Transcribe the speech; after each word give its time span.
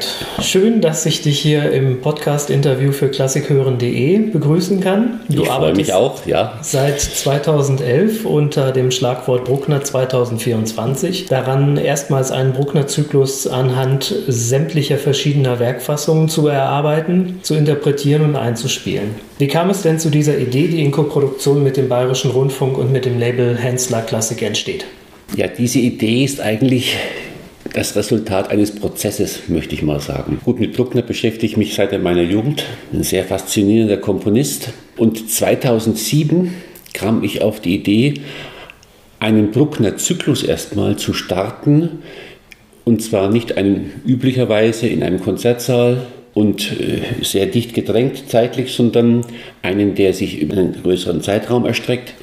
Gerd, 0.00 0.26
schön, 0.42 0.80
dass 0.80 1.04
ich 1.04 1.20
dich 1.20 1.38
hier 1.38 1.72
im 1.72 2.00
Podcast-Interview 2.00 2.92
für 2.92 3.08
klassikhören.de 3.08 4.30
begrüßen 4.30 4.80
kann. 4.80 5.20
Du 5.28 5.42
ich 5.42 5.50
arbeitest 5.50 5.76
mich 5.76 5.92
auch, 5.92 6.24
ja. 6.24 6.58
Seit 6.62 7.00
2011 7.00 8.24
unter 8.24 8.72
dem 8.72 8.92
Schlagwort 8.92 9.44
Bruckner 9.44 9.84
2024. 9.84 11.26
Daran 11.26 11.76
erstmals 11.76 12.30
einen 12.30 12.54
Bruckner-Zyklus 12.54 13.46
anhand 13.46 14.14
sämtlicher 14.26 14.96
verschiedener 14.96 15.58
Werkfassungen 15.58 16.30
zu 16.30 16.48
erarbeiten, 16.48 17.40
zu 17.42 17.54
interpretieren 17.54 18.22
und 18.22 18.36
einzuspielen. 18.36 19.16
Wie 19.38 19.48
kam 19.48 19.68
es 19.68 19.82
denn 19.82 19.98
zu 19.98 20.08
dieser 20.08 20.38
Idee, 20.38 20.68
die 20.68 20.82
in 20.82 20.92
Koproduktion 20.92 21.62
mit 21.62 21.76
dem 21.76 21.90
Bayerischen 21.90 22.30
Rundfunk 22.30 22.78
und 22.78 22.90
mit 22.90 23.04
dem 23.04 23.18
Label 23.18 23.58
Hensler 23.58 24.00
Klassik 24.00 24.40
entsteht? 24.40 24.86
Ja, 25.36 25.46
diese 25.46 25.78
Idee 25.78 26.24
ist 26.24 26.40
eigentlich 26.40 26.96
das 27.72 27.96
Resultat 27.96 28.50
eines 28.50 28.74
Prozesses, 28.74 29.48
möchte 29.48 29.74
ich 29.74 29.82
mal 29.82 30.00
sagen. 30.00 30.40
Gut, 30.44 30.60
mit 30.60 30.74
Bruckner 30.76 31.02
beschäftige 31.02 31.46
ich 31.46 31.56
mich 31.56 31.74
seit 31.74 32.00
meiner 32.02 32.22
Jugend. 32.22 32.64
Ein 32.92 33.02
sehr 33.02 33.24
faszinierender 33.24 33.96
Komponist. 33.96 34.70
Und 34.96 35.30
2007 35.30 36.54
kam 36.92 37.22
ich 37.22 37.42
auf 37.42 37.60
die 37.60 37.74
Idee, 37.74 38.14
einen 39.20 39.50
Bruckner-Zyklus 39.50 40.42
erstmal 40.42 40.96
zu 40.96 41.12
starten. 41.12 42.00
Und 42.84 43.02
zwar 43.02 43.30
nicht 43.30 43.56
einen 43.56 43.92
üblicherweise 44.06 44.88
in 44.88 45.02
einem 45.02 45.20
Konzertsaal 45.20 46.06
und 46.34 46.72
äh, 46.80 47.22
sehr 47.22 47.46
dicht 47.46 47.74
gedrängt 47.74 48.24
zeitlich, 48.28 48.72
sondern 48.72 49.24
einen, 49.62 49.94
der 49.94 50.14
sich 50.14 50.40
über 50.40 50.54
einen 50.54 50.82
größeren 50.82 51.20
Zeitraum 51.20 51.66
erstreckt 51.66 52.14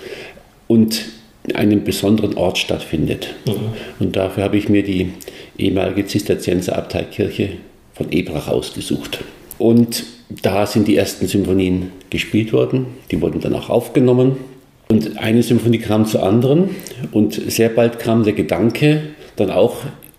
und 0.68 1.06
einem 1.54 1.84
besonderen 1.84 2.36
Ort 2.36 2.58
stattfindet. 2.58 3.36
Mhm. 3.46 3.54
Und 4.00 4.16
dafür 4.16 4.44
habe 4.44 4.58
ich 4.58 4.70
mir 4.70 4.84
die 4.84 5.14
ehemalige 5.58 6.06
Zisterzienser 6.06 6.78
Abteikirche 6.78 7.50
von 7.94 8.12
Ebrach 8.12 8.48
ausgesucht. 8.48 9.20
Und 9.58 10.06
da 10.42 10.66
sind 10.66 10.88
die 10.88 10.96
ersten 10.96 11.28
Symphonien 11.28 11.92
gespielt 12.10 12.54
worden, 12.54 12.86
die 13.12 13.22
wurden 13.22 13.42
dann 13.42 13.56
auch 13.56 13.70
aufgenommen. 13.70 14.38
Und 14.90 15.18
eine 15.18 15.44
Symphonie 15.44 15.80
kam 15.80 16.06
zur 16.06 16.24
anderen 16.24 16.70
und 17.12 17.34
sehr 17.34 17.70
bald 17.70 18.00
kam 18.00 18.24
der 18.24 18.34
Gedanke, 18.34 19.02
dann 19.36 19.52
auch 19.52 19.78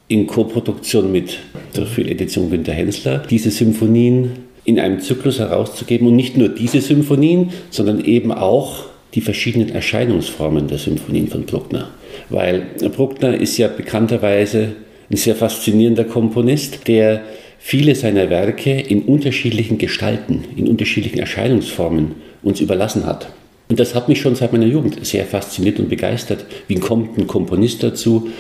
in 0.08 0.26
Koproduktion 0.26 1.12
mit 1.12 1.38
der 1.76 1.86
Filmedition 1.86 2.50
Günter 2.50 2.72
Hensler, 2.72 3.18
diese 3.30 3.50
Symphonien 3.50 4.32
in 4.64 4.78
einem 4.78 5.00
Zyklus 5.00 5.38
herauszugeben 5.38 6.08
und 6.08 6.16
nicht 6.16 6.36
nur 6.36 6.48
diese 6.48 6.80
Symphonien, 6.80 7.50
sondern 7.70 8.04
eben 8.04 8.32
auch 8.32 8.84
die 9.14 9.20
verschiedenen 9.20 9.70
Erscheinungsformen 9.70 10.68
der 10.68 10.78
Symphonien 10.78 11.28
von 11.28 11.44
Bruckner. 11.44 11.88
Weil 12.28 12.66
Bruckner 12.94 13.34
ist 13.34 13.56
ja 13.56 13.68
bekannterweise 13.68 14.72
ein 15.10 15.16
sehr 15.16 15.34
faszinierender 15.34 16.04
Komponist, 16.04 16.86
der 16.88 17.22
viele 17.58 17.94
seiner 17.94 18.30
Werke 18.30 18.78
in 18.78 19.02
unterschiedlichen 19.02 19.78
Gestalten, 19.78 20.44
in 20.56 20.68
unterschiedlichen 20.68 21.18
Erscheinungsformen 21.18 22.16
uns 22.42 22.60
überlassen 22.60 23.06
hat. 23.06 23.28
Und 23.68 23.78
das 23.78 23.94
hat 23.94 24.08
mich 24.08 24.20
schon 24.20 24.34
seit 24.34 24.52
meiner 24.52 24.66
Jugend 24.66 25.04
sehr 25.04 25.26
fasziniert 25.26 25.78
und 25.78 25.90
begeistert. 25.90 26.46
Wie 26.68 26.76
kommt 26.76 27.18
ein 27.18 27.26
Komponist 27.26 27.82
dazu, 27.82 28.30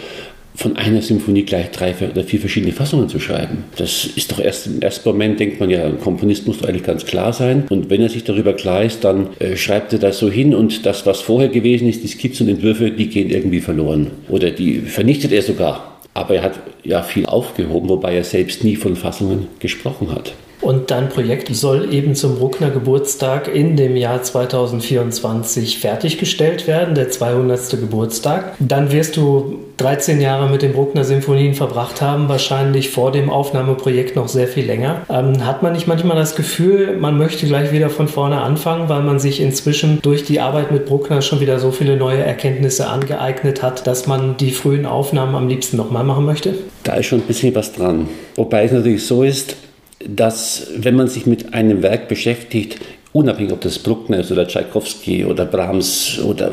von 0.58 0.76
einer 0.76 1.02
Symphonie 1.02 1.44
gleich 1.44 1.70
drei 1.70 1.94
oder 2.10 2.24
vier 2.24 2.40
verschiedene 2.40 2.72
Fassungen 2.72 3.08
zu 3.08 3.20
schreiben. 3.20 3.62
Das 3.76 4.06
ist 4.16 4.32
doch 4.32 4.40
erst 4.40 4.66
im 4.66 4.82
ersten 4.82 5.08
Moment 5.08 5.38
denkt 5.38 5.60
man 5.60 5.70
ja, 5.70 5.84
ein 5.84 6.00
Komponist 6.00 6.48
muss 6.48 6.58
doch 6.58 6.68
eigentlich 6.68 6.82
ganz 6.82 7.06
klar 7.06 7.32
sein. 7.32 7.64
Und 7.70 7.90
wenn 7.90 8.00
er 8.00 8.08
sich 8.08 8.24
darüber 8.24 8.54
klar 8.54 8.82
ist, 8.82 9.04
dann 9.04 9.28
äh, 9.38 9.56
schreibt 9.56 9.92
er 9.92 10.00
das 10.00 10.18
so 10.18 10.28
hin 10.28 10.56
und 10.56 10.84
das, 10.84 11.06
was 11.06 11.20
vorher 11.20 11.48
gewesen 11.48 11.88
ist, 11.88 12.02
die 12.02 12.08
Skizzen 12.08 12.48
und 12.48 12.54
Entwürfe, 12.54 12.90
die 12.90 13.06
gehen 13.06 13.30
irgendwie 13.30 13.60
verloren. 13.60 14.08
Oder 14.28 14.50
die 14.50 14.80
vernichtet 14.80 15.30
er 15.30 15.42
sogar. 15.42 15.97
Aber 16.18 16.34
er 16.34 16.42
hat 16.42 16.58
ja 16.82 17.04
viel 17.04 17.26
aufgehoben, 17.26 17.88
wobei 17.88 18.16
er 18.16 18.24
selbst 18.24 18.64
nie 18.64 18.74
von 18.74 18.96
Fassungen 18.96 19.46
gesprochen 19.60 20.12
hat. 20.12 20.34
Und 20.60 20.90
dein 20.90 21.08
Projekt 21.08 21.54
soll 21.54 21.92
eben 21.92 22.14
zum 22.14 22.36
Bruckner 22.36 22.70
Geburtstag 22.70 23.52
in 23.54 23.76
dem 23.76 23.96
Jahr 23.96 24.22
2024 24.22 25.78
fertiggestellt 25.78 26.66
werden, 26.66 26.94
der 26.94 27.10
200. 27.10 27.70
Geburtstag. 27.70 28.54
Dann 28.58 28.90
wirst 28.92 29.16
du 29.16 29.60
13 29.78 30.20
Jahre 30.20 30.48
mit 30.50 30.62
den 30.62 30.72
Bruckner 30.72 31.04
Symphonien 31.04 31.54
verbracht 31.54 32.02
haben, 32.02 32.28
wahrscheinlich 32.28 32.90
vor 32.90 33.12
dem 33.12 33.30
Aufnahmeprojekt 33.30 34.16
noch 34.16 34.26
sehr 34.26 34.48
viel 34.48 34.66
länger. 34.66 35.02
Ähm, 35.08 35.46
hat 35.46 35.62
man 35.62 35.72
nicht 35.72 35.86
manchmal 35.86 36.16
das 36.16 36.34
Gefühl, 36.34 36.96
man 36.96 37.16
möchte 37.16 37.46
gleich 37.46 37.72
wieder 37.72 37.88
von 37.88 38.08
vorne 38.08 38.40
anfangen, 38.40 38.88
weil 38.88 39.02
man 39.02 39.20
sich 39.20 39.40
inzwischen 39.40 40.02
durch 40.02 40.24
die 40.24 40.40
Arbeit 40.40 40.72
mit 40.72 40.86
Bruckner 40.86 41.22
schon 41.22 41.40
wieder 41.40 41.60
so 41.60 41.70
viele 41.70 41.96
neue 41.96 42.22
Erkenntnisse 42.22 42.88
angeeignet 42.88 43.62
hat, 43.62 43.86
dass 43.86 44.08
man 44.08 44.36
die 44.36 44.50
frühen 44.50 44.86
Aufnahmen 44.86 45.36
am 45.36 45.46
liebsten 45.46 45.76
nochmal 45.76 46.02
machen 46.02 46.24
möchte? 46.24 46.54
Da 46.82 46.94
ist 46.94 47.06
schon 47.06 47.20
ein 47.20 47.26
bisschen 47.26 47.54
was 47.54 47.72
dran. 47.72 48.08
Wobei 48.34 48.64
es 48.64 48.72
natürlich 48.72 49.06
so 49.06 49.22
ist, 49.22 49.56
dass 50.06 50.68
wenn 50.76 50.94
man 50.94 51.08
sich 51.08 51.26
mit 51.26 51.54
einem 51.54 51.82
Werk 51.82 52.08
beschäftigt, 52.08 52.78
unabhängig 53.12 53.52
ob 53.52 53.60
das 53.62 53.78
Bruckner 53.78 54.20
ist 54.20 54.30
oder 54.30 54.46
Tchaikovsky 54.46 55.24
oder 55.24 55.44
Brahms 55.44 56.20
oder 56.22 56.52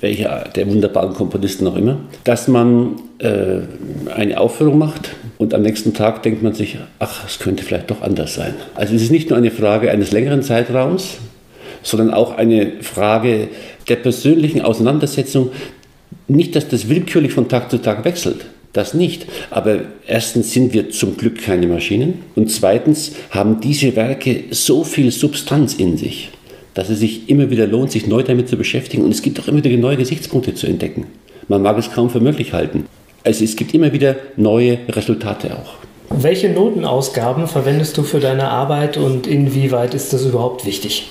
welcher 0.00 0.44
der 0.54 0.68
wunderbaren 0.68 1.14
Komponisten 1.14 1.64
noch 1.64 1.76
immer, 1.76 1.98
dass 2.24 2.48
man 2.48 2.96
äh, 3.18 3.60
eine 4.14 4.38
Aufführung 4.38 4.78
macht 4.78 5.10
und 5.38 5.54
am 5.54 5.62
nächsten 5.62 5.94
Tag 5.94 6.22
denkt 6.22 6.42
man 6.42 6.52
sich, 6.52 6.78
ach, 6.98 7.26
es 7.26 7.38
könnte 7.38 7.64
vielleicht 7.64 7.90
doch 7.90 8.02
anders 8.02 8.34
sein. 8.34 8.54
Also 8.74 8.94
es 8.94 9.02
ist 9.02 9.10
nicht 9.10 9.30
nur 9.30 9.38
eine 9.38 9.50
Frage 9.50 9.90
eines 9.90 10.12
längeren 10.12 10.42
Zeitraums, 10.42 11.18
sondern 11.82 12.12
auch 12.12 12.36
eine 12.36 12.82
Frage 12.82 13.48
der 13.88 13.96
persönlichen 13.96 14.62
Auseinandersetzung. 14.62 15.52
Nicht, 16.28 16.56
dass 16.56 16.68
das 16.68 16.88
willkürlich 16.88 17.32
von 17.32 17.48
Tag 17.48 17.70
zu 17.70 17.78
Tag 17.78 18.04
wechselt, 18.04 18.46
das 18.74 18.92
nicht. 18.92 19.26
Aber 19.50 19.80
erstens 20.06 20.52
sind 20.52 20.74
wir 20.74 20.90
zum 20.90 21.16
Glück 21.16 21.42
keine 21.42 21.66
Maschinen 21.66 22.22
und 22.34 22.50
zweitens 22.50 23.12
haben 23.30 23.60
diese 23.60 23.96
Werke 23.96 24.44
so 24.50 24.84
viel 24.84 25.10
Substanz 25.10 25.74
in 25.74 25.96
sich, 25.96 26.28
dass 26.74 26.90
es 26.90 26.98
sich 26.98 27.30
immer 27.30 27.50
wieder 27.50 27.66
lohnt, 27.66 27.92
sich 27.92 28.06
neu 28.06 28.22
damit 28.22 28.48
zu 28.48 28.56
beschäftigen 28.58 29.02
und 29.02 29.12
es 29.12 29.22
gibt 29.22 29.40
auch 29.40 29.48
immer 29.48 29.64
wieder 29.64 29.76
neue 29.78 29.96
Gesichtspunkte 29.96 30.54
zu 30.54 30.66
entdecken. 30.66 31.06
Man 31.48 31.62
mag 31.62 31.78
es 31.78 31.90
kaum 31.90 32.10
für 32.10 32.20
möglich 32.20 32.52
halten. 32.52 32.86
Also 33.22 33.44
es 33.44 33.56
gibt 33.56 33.72
immer 33.72 33.92
wieder 33.92 34.16
neue 34.36 34.78
Resultate 34.88 35.56
auch. 35.56 35.74
Welche 36.10 36.50
Notenausgaben 36.50 37.48
verwendest 37.48 37.96
du 37.96 38.02
für 38.02 38.20
deine 38.20 38.48
Arbeit 38.48 38.98
und 38.98 39.26
inwieweit 39.26 39.94
ist 39.94 40.12
das 40.12 40.24
überhaupt 40.26 40.66
wichtig? 40.66 41.06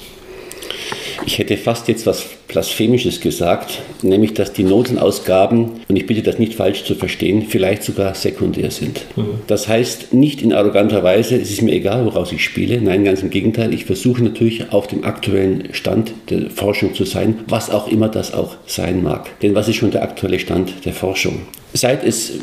Ich 1.25 1.39
hätte 1.39 1.57
fast 1.57 1.88
jetzt 1.88 2.06
was 2.06 2.25
Blasphemisches 2.47 3.22
gesagt, 3.22 3.81
nämlich 4.01 4.34
dass 4.34 4.53
die 4.53 4.63
Notenausgaben, 4.63 5.72
und 5.88 5.95
ich 5.95 6.06
bitte 6.06 6.22
das 6.22 6.38
nicht 6.38 6.53
falsch 6.53 6.84
zu 6.84 6.95
verstehen, 6.95 7.45
vielleicht 7.47 7.84
sogar 7.84 8.13
sekundär 8.13 8.72
sind. 8.72 9.01
Mhm. 9.16 9.39
Das 9.47 9.67
heißt 9.67 10.13
nicht 10.13 10.41
in 10.41 10.53
arroganter 10.53 11.03
Weise, 11.03 11.35
es 11.35 11.50
ist 11.50 11.61
mir 11.61 11.72
egal, 11.72 12.06
woraus 12.06 12.31
ich 12.31 12.44
spiele. 12.44 12.81
Nein, 12.81 13.06
ganz 13.06 13.22
im 13.22 13.29
Gegenteil. 13.29 13.73
Ich 13.73 13.85
versuche 13.85 14.23
natürlich 14.23 14.72
auf 14.72 14.88
dem 14.88 15.03
aktuellen 15.03 15.69
Stand 15.72 16.13
der 16.29 16.50
Forschung 16.50 16.94
zu 16.94 17.06
sein, 17.06 17.40
was 17.47 17.69
auch 17.69 17.88
immer 17.88 18.09
das 18.09 18.34
auch 18.34 18.55
sein 18.66 19.01
mag. 19.01 19.40
Denn 19.41 19.55
was 19.55 19.67
ist 19.67 19.78
schon 19.78 19.91
der 19.91 20.03
aktuelle 20.03 20.40
Stand 20.40 20.85
der 20.85 20.94
Forschung? 20.94 21.44
Seit 21.73 22.03
es 22.03 22.34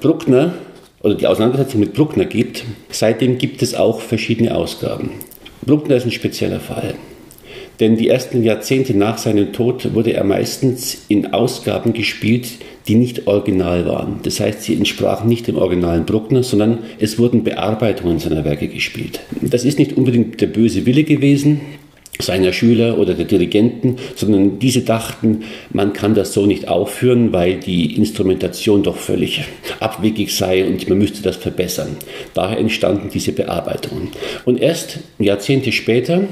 Bruckner 0.00 0.54
oder 1.02 1.14
die 1.14 1.26
Auseinandersetzung 1.26 1.80
mit 1.80 1.94
Bruckner 1.94 2.24
gibt, 2.24 2.64
seitdem 2.90 3.38
gibt 3.38 3.62
es 3.62 3.74
auch 3.74 4.00
verschiedene 4.00 4.54
Ausgaben. 4.54 5.10
Bruckner 5.64 5.96
ist 5.96 6.04
ein 6.04 6.12
spezieller 6.12 6.60
Fall. 6.60 6.94
Denn 7.82 7.96
die 7.96 8.10
ersten 8.10 8.44
Jahrzehnte 8.44 8.96
nach 8.96 9.18
seinem 9.18 9.52
Tod 9.52 9.92
wurde 9.92 10.12
er 10.12 10.22
meistens 10.22 11.02
in 11.08 11.32
Ausgaben 11.32 11.92
gespielt, 11.92 12.46
die 12.86 12.94
nicht 12.94 13.26
original 13.26 13.86
waren. 13.86 14.20
Das 14.22 14.38
heißt, 14.38 14.62
sie 14.62 14.76
entsprachen 14.76 15.28
nicht 15.28 15.48
dem 15.48 15.56
originalen 15.56 16.06
Bruckner, 16.06 16.44
sondern 16.44 16.78
es 17.00 17.18
wurden 17.18 17.42
Bearbeitungen 17.42 18.20
seiner 18.20 18.44
Werke 18.44 18.68
gespielt. 18.68 19.18
Das 19.40 19.64
ist 19.64 19.80
nicht 19.80 19.96
unbedingt 19.96 20.40
der 20.40 20.46
böse 20.46 20.86
Wille 20.86 21.02
gewesen 21.02 21.60
seiner 22.20 22.52
Schüler 22.52 22.98
oder 22.98 23.14
der 23.14 23.24
Dirigenten, 23.24 23.96
sondern 24.14 24.60
diese 24.60 24.82
dachten, 24.82 25.42
man 25.72 25.92
kann 25.92 26.14
das 26.14 26.32
so 26.32 26.46
nicht 26.46 26.68
aufführen, 26.68 27.32
weil 27.32 27.56
die 27.56 27.96
Instrumentation 27.96 28.84
doch 28.84 28.96
völlig 28.96 29.42
abwegig 29.80 30.36
sei 30.36 30.64
und 30.64 30.88
man 30.88 30.98
müsste 30.98 31.22
das 31.22 31.34
verbessern. 31.34 31.96
Daher 32.32 32.58
entstanden 32.58 33.08
diese 33.12 33.32
Bearbeitungen. 33.32 34.10
Und 34.44 34.60
erst 34.60 35.00
Jahrzehnte 35.18 35.72
später, 35.72 36.28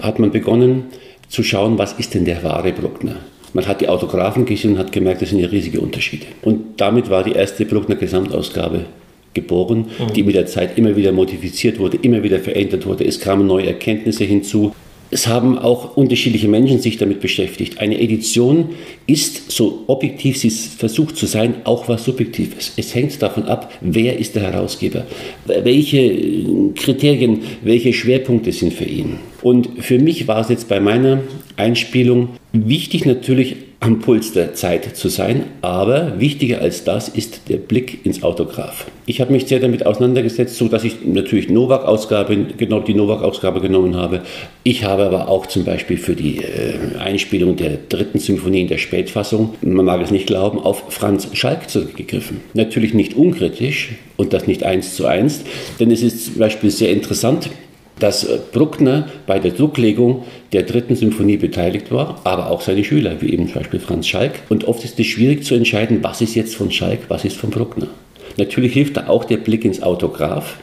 hat 0.00 0.18
man 0.18 0.30
begonnen 0.30 0.84
zu 1.28 1.42
schauen, 1.42 1.78
was 1.78 1.94
ist 1.94 2.14
denn 2.14 2.24
der 2.24 2.42
wahre 2.42 2.72
Bruckner. 2.72 3.16
Man 3.54 3.66
hat 3.66 3.80
die 3.80 3.88
Autographen 3.88 4.46
gesehen 4.46 4.72
und 4.72 4.78
hat 4.78 4.92
gemerkt, 4.92 5.22
das 5.22 5.30
sind 5.30 5.38
ja 5.38 5.48
riesige 5.48 5.80
Unterschiede. 5.80 6.26
Und 6.42 6.80
damit 6.80 7.10
war 7.10 7.22
die 7.22 7.32
erste 7.32 7.66
Bruckner 7.66 7.96
Gesamtausgabe 7.96 8.86
geboren, 9.34 9.86
mhm. 9.98 10.12
die 10.12 10.22
mit 10.22 10.34
der 10.34 10.46
Zeit 10.46 10.78
immer 10.78 10.96
wieder 10.96 11.12
modifiziert 11.12 11.78
wurde, 11.78 11.98
immer 11.98 12.22
wieder 12.22 12.38
verändert 12.38 12.86
wurde. 12.86 13.04
Es 13.04 13.20
kamen 13.20 13.46
neue 13.46 13.66
Erkenntnisse 13.66 14.24
hinzu. 14.24 14.74
Es 15.14 15.26
haben 15.26 15.58
auch 15.58 15.98
unterschiedliche 15.98 16.48
Menschen 16.48 16.80
sich 16.80 16.96
damit 16.96 17.20
beschäftigt. 17.20 17.78
Eine 17.78 18.00
Edition 18.00 18.70
ist, 19.06 19.50
so 19.50 19.84
objektiv 19.86 20.38
sie 20.38 20.48
versucht 20.48 21.18
zu 21.18 21.26
sein, 21.26 21.56
auch 21.64 21.86
was 21.86 22.06
Subjektives. 22.06 22.72
Es 22.78 22.94
hängt 22.94 23.20
davon 23.20 23.42
ab, 23.44 23.70
wer 23.82 24.18
ist 24.18 24.36
der 24.36 24.44
Herausgeber, 24.44 25.06
welche 25.44 26.72
Kriterien, 26.74 27.40
welche 27.62 27.92
Schwerpunkte 27.92 28.52
sind 28.52 28.72
für 28.72 28.86
ihn. 28.86 29.18
Und 29.42 29.68
für 29.80 29.98
mich 29.98 30.28
war 30.28 30.40
es 30.40 30.48
jetzt 30.48 30.68
bei 30.68 30.80
meiner 30.80 31.20
Einspielung 31.58 32.30
wichtig 32.54 33.04
natürlich 33.04 33.56
am 33.82 33.98
Puls 33.98 34.32
der 34.32 34.54
Zeit 34.54 34.96
zu 34.96 35.08
sein. 35.08 35.44
Aber 35.60 36.20
wichtiger 36.20 36.60
als 36.60 36.84
das 36.84 37.08
ist 37.08 37.48
der 37.48 37.56
Blick 37.56 38.06
ins 38.06 38.22
Autograph. 38.22 38.86
Ich 39.06 39.20
habe 39.20 39.32
mich 39.32 39.46
sehr 39.46 39.58
damit 39.58 39.84
auseinandergesetzt, 39.84 40.56
so 40.56 40.68
dass 40.68 40.84
ich 40.84 41.04
natürlich 41.04 41.50
Novak-Ausgabe, 41.50 42.36
genau 42.56 42.78
die 42.80 42.94
Novak-Ausgabe 42.94 43.60
genommen 43.60 43.96
habe. 43.96 44.22
Ich 44.62 44.84
habe 44.84 45.02
aber 45.04 45.28
auch 45.28 45.46
zum 45.46 45.64
Beispiel 45.64 45.96
für 45.98 46.14
die 46.14 46.38
äh, 46.38 46.96
Einspielung 47.00 47.56
der 47.56 47.76
dritten 47.88 48.20
Symphonie 48.20 48.62
in 48.62 48.68
der 48.68 48.78
Spätfassung, 48.78 49.54
man 49.62 49.84
mag 49.84 50.00
es 50.00 50.12
nicht 50.12 50.28
glauben, 50.28 50.60
auf 50.60 50.84
Franz 50.90 51.28
Schalk 51.32 51.68
zurückgegriffen. 51.68 52.40
Natürlich 52.54 52.94
nicht 52.94 53.14
unkritisch 53.14 53.90
und 54.16 54.32
das 54.32 54.46
nicht 54.46 54.62
eins 54.62 54.94
zu 54.94 55.06
eins, 55.06 55.42
denn 55.80 55.90
es 55.90 56.02
ist 56.02 56.26
zum 56.26 56.38
Beispiel 56.38 56.70
sehr 56.70 56.92
interessant, 56.92 57.50
dass 58.02 58.24
äh, 58.24 58.38
Bruckner 58.52 59.08
bei 59.26 59.38
der 59.38 59.52
Drucklegung 59.52 60.24
der 60.52 60.62
dritten 60.62 60.96
Symphonie 60.96 61.36
beteiligt 61.36 61.90
war, 61.90 62.20
aber 62.24 62.50
auch 62.50 62.60
seine 62.60 62.84
Schüler, 62.84 63.20
wie 63.20 63.32
eben 63.32 63.46
zum 63.46 63.62
Beispiel 63.62 63.80
Franz 63.80 64.08
Schalk. 64.08 64.40
Und 64.48 64.66
oft 64.66 64.84
ist 64.84 64.98
es 64.98 65.06
schwierig 65.06 65.44
zu 65.44 65.54
entscheiden, 65.54 65.98
was 66.02 66.20
ist 66.20 66.34
jetzt 66.34 66.56
von 66.56 66.70
Schalk, 66.70 67.00
was 67.08 67.24
ist 67.24 67.36
von 67.36 67.50
Bruckner. 67.50 67.88
Natürlich 68.38 68.72
hilft 68.72 68.96
da 68.96 69.08
auch 69.08 69.24
der 69.24 69.36
Blick 69.36 69.64
ins 69.64 69.82
Autograph, 69.82 70.56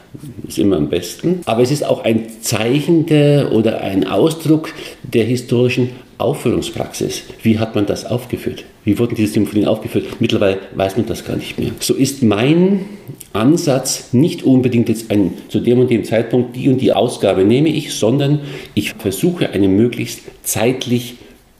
ist 0.46 0.58
immer 0.58 0.76
am 0.76 0.88
besten. 0.88 1.40
Aber 1.46 1.62
es 1.62 1.70
ist 1.70 1.84
auch 1.84 2.04
ein 2.04 2.26
Zeichen 2.40 3.06
der, 3.06 3.52
oder 3.52 3.80
ein 3.80 4.06
Ausdruck 4.06 4.72
der 5.02 5.24
historischen 5.24 5.90
Aufführungspraxis. 6.20 7.24
Wie 7.42 7.58
hat 7.58 7.74
man 7.74 7.86
das 7.86 8.04
aufgeführt? 8.04 8.64
Wie 8.84 8.98
wurden 8.98 9.14
diese 9.14 9.32
Symphonien 9.32 9.68
aufgeführt? 9.68 10.20
Mittlerweile 10.20 10.58
weiß 10.74 10.96
man 10.96 11.06
das 11.06 11.24
gar 11.24 11.36
nicht 11.36 11.58
mehr. 11.58 11.70
So 11.80 11.94
ist 11.94 12.22
mein 12.22 12.86
Ansatz 13.32 14.12
nicht 14.12 14.42
unbedingt 14.42 14.88
jetzt 14.88 15.10
ein, 15.10 15.34
zu 15.48 15.60
dem 15.60 15.80
und 15.80 15.90
dem 15.90 16.04
Zeitpunkt 16.04 16.56
die 16.56 16.68
und 16.68 16.80
die 16.80 16.92
Ausgabe 16.92 17.44
nehme 17.44 17.68
ich, 17.68 17.94
sondern 17.94 18.40
ich 18.74 18.94
versuche 18.94 19.50
eine 19.50 19.68
möglichst 19.68 20.20
zeitlich 20.42 21.16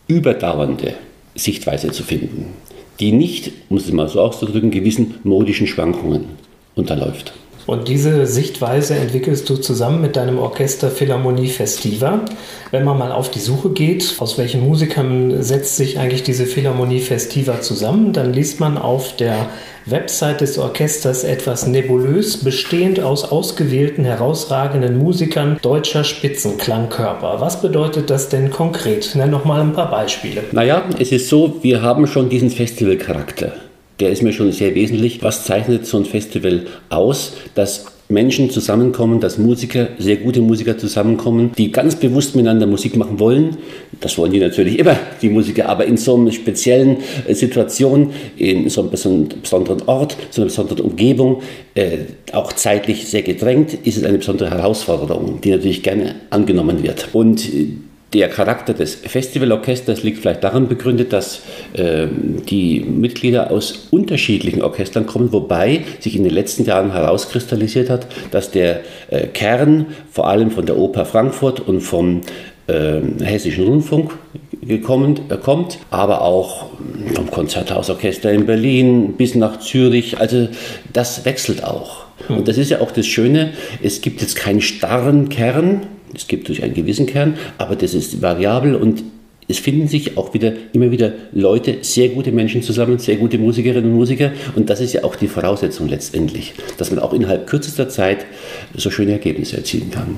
überdauernde 0.08 0.94
Sichtweise 1.34 1.92
zu 1.92 2.02
finden, 2.02 2.46
die 2.98 3.12
nicht, 3.12 3.52
um 3.68 3.76
es 3.76 3.90
mal 3.92 4.08
so 4.08 4.20
auszudrücken, 4.20 4.70
gewissen 4.70 5.14
modischen 5.22 5.66
Schwankungen 5.66 6.24
unterläuft. 6.74 7.32
Und 7.70 7.86
diese 7.86 8.26
Sichtweise 8.26 8.96
entwickelst 8.96 9.48
du 9.48 9.54
zusammen 9.54 10.00
mit 10.00 10.16
deinem 10.16 10.40
Orchester 10.40 10.90
Philharmonie 10.90 11.46
Festiva. 11.46 12.24
Wenn 12.72 12.82
man 12.82 12.98
mal 12.98 13.12
auf 13.12 13.30
die 13.30 13.38
Suche 13.38 13.70
geht, 13.70 14.16
aus 14.18 14.38
welchen 14.38 14.66
Musikern 14.66 15.40
setzt 15.40 15.76
sich 15.76 15.96
eigentlich 15.96 16.24
diese 16.24 16.46
Philharmonie 16.46 16.98
Festiva 16.98 17.60
zusammen, 17.60 18.12
dann 18.12 18.32
liest 18.32 18.58
man 18.58 18.76
auf 18.76 19.14
der 19.14 19.50
Website 19.86 20.40
des 20.40 20.58
Orchesters 20.58 21.22
etwas 21.22 21.68
nebulös, 21.68 22.42
bestehend 22.42 22.98
aus 22.98 23.30
ausgewählten 23.30 24.04
herausragenden 24.04 24.98
Musikern 24.98 25.56
deutscher 25.62 26.02
Spitzenklangkörper. 26.02 27.40
Was 27.40 27.62
bedeutet 27.62 28.10
das 28.10 28.28
denn 28.28 28.50
konkret? 28.50 29.14
Nenn 29.14 29.30
noch 29.30 29.44
mal 29.44 29.60
ein 29.60 29.74
paar 29.74 29.92
Beispiele. 29.92 30.42
Naja, 30.50 30.82
es 30.98 31.12
ist 31.12 31.28
so, 31.28 31.60
wir 31.62 31.82
haben 31.82 32.08
schon 32.08 32.28
diesen 32.28 32.50
Festivalcharakter 32.50 33.69
der 34.00 34.10
ist 34.10 34.22
mir 34.22 34.32
schon 34.32 34.50
sehr 34.52 34.74
wesentlich. 34.74 35.22
Was 35.22 35.44
zeichnet 35.44 35.86
so 35.86 35.98
ein 35.98 36.04
Festival 36.04 36.66
aus? 36.88 37.34
Dass 37.54 37.86
Menschen 38.10 38.50
zusammenkommen, 38.50 39.20
dass 39.20 39.38
Musiker, 39.38 39.88
sehr 39.98 40.16
gute 40.16 40.40
Musiker 40.40 40.76
zusammenkommen, 40.76 41.52
die 41.56 41.70
ganz 41.70 41.94
bewusst 41.94 42.34
miteinander 42.34 42.66
Musik 42.66 42.96
machen 42.96 43.20
wollen. 43.20 43.56
Das 44.00 44.18
wollen 44.18 44.32
die 44.32 44.40
natürlich 44.40 44.78
immer, 44.78 44.96
die 45.22 45.30
Musiker, 45.30 45.68
aber 45.68 45.84
in 45.84 45.96
so 45.96 46.16
einer 46.16 46.32
speziellen 46.32 46.98
äh, 47.26 47.34
Situation, 47.34 48.12
in 48.36 48.68
so 48.68 48.82
einem 48.82 48.90
besonderen 48.90 49.82
Ort, 49.86 50.16
so 50.30 50.42
einer 50.42 50.46
besonderen 50.48 50.80
Umgebung, 50.80 51.42
äh, 51.74 51.98
auch 52.32 52.52
zeitlich 52.52 53.06
sehr 53.06 53.22
gedrängt, 53.22 53.74
ist 53.84 53.96
es 53.96 54.04
eine 54.04 54.18
besondere 54.18 54.50
Herausforderung, 54.50 55.40
die 55.40 55.50
natürlich 55.50 55.82
gerne 55.82 56.16
angenommen 56.30 56.82
wird. 56.82 57.08
Und 57.12 57.48
äh, 57.54 57.68
der 58.12 58.28
Charakter 58.28 58.74
des 58.74 58.96
Festivalorchesters 58.96 60.02
liegt 60.02 60.18
vielleicht 60.18 60.42
daran 60.42 60.68
begründet, 60.68 61.12
dass 61.12 61.42
äh, 61.74 62.08
die 62.48 62.80
Mitglieder 62.80 63.50
aus 63.50 63.86
unterschiedlichen 63.90 64.62
Orchestern 64.62 65.06
kommen, 65.06 65.32
wobei 65.32 65.84
sich 66.00 66.16
in 66.16 66.24
den 66.24 66.32
letzten 66.32 66.64
Jahren 66.64 66.92
herauskristallisiert 66.92 67.88
hat, 67.88 68.06
dass 68.32 68.50
der 68.50 68.80
äh, 69.10 69.28
Kern 69.28 69.86
vor 70.10 70.28
allem 70.28 70.50
von 70.50 70.66
der 70.66 70.76
Oper 70.76 71.04
Frankfurt 71.04 71.60
und 71.60 71.82
vom 71.82 72.22
äh, 72.66 73.00
Hessischen 73.22 73.64
Rundfunk 73.64 74.12
gekommen, 74.60 75.20
äh, 75.28 75.36
kommt, 75.36 75.78
aber 75.90 76.22
auch 76.22 76.66
vom 77.14 77.30
Konzerthausorchester 77.30 78.32
in 78.32 78.44
Berlin 78.44 79.14
bis 79.16 79.36
nach 79.36 79.60
Zürich. 79.60 80.18
Also 80.18 80.48
das 80.92 81.24
wechselt 81.24 81.62
auch. 81.62 82.06
Und 82.28 82.48
das 82.48 82.58
ist 82.58 82.70
ja 82.70 82.80
auch 82.80 82.90
das 82.90 83.06
Schöne, 83.06 83.52
es 83.82 84.00
gibt 84.02 84.20
jetzt 84.20 84.36
keinen 84.36 84.60
starren 84.60 85.28
Kern, 85.28 85.86
es 86.14 86.28
gibt 86.28 86.48
durch 86.48 86.62
einen 86.62 86.74
gewissen 86.74 87.06
Kern, 87.06 87.36
aber 87.58 87.76
das 87.76 87.94
ist 87.94 88.22
variabel 88.22 88.74
und 88.74 89.02
es 89.50 89.58
finden 89.58 89.88
sich 89.88 90.16
auch 90.16 90.32
wieder 90.32 90.52
immer 90.72 90.92
wieder 90.92 91.12
Leute, 91.32 91.78
sehr 91.80 92.10
gute 92.10 92.30
Menschen 92.30 92.62
zusammen, 92.62 92.98
sehr 92.98 93.16
gute 93.16 93.36
Musikerinnen 93.36 93.90
und 93.90 93.96
Musiker. 93.96 94.30
Und 94.54 94.70
das 94.70 94.80
ist 94.80 94.92
ja 94.92 95.02
auch 95.02 95.16
die 95.16 95.26
Voraussetzung 95.26 95.88
letztendlich, 95.88 96.54
dass 96.78 96.92
man 96.92 97.00
auch 97.00 97.12
innerhalb 97.12 97.48
kürzester 97.48 97.88
Zeit 97.88 98.26
so 98.76 98.90
schöne 98.90 99.10
Ergebnisse 99.12 99.56
erzielen 99.56 99.90
kann. 99.90 100.16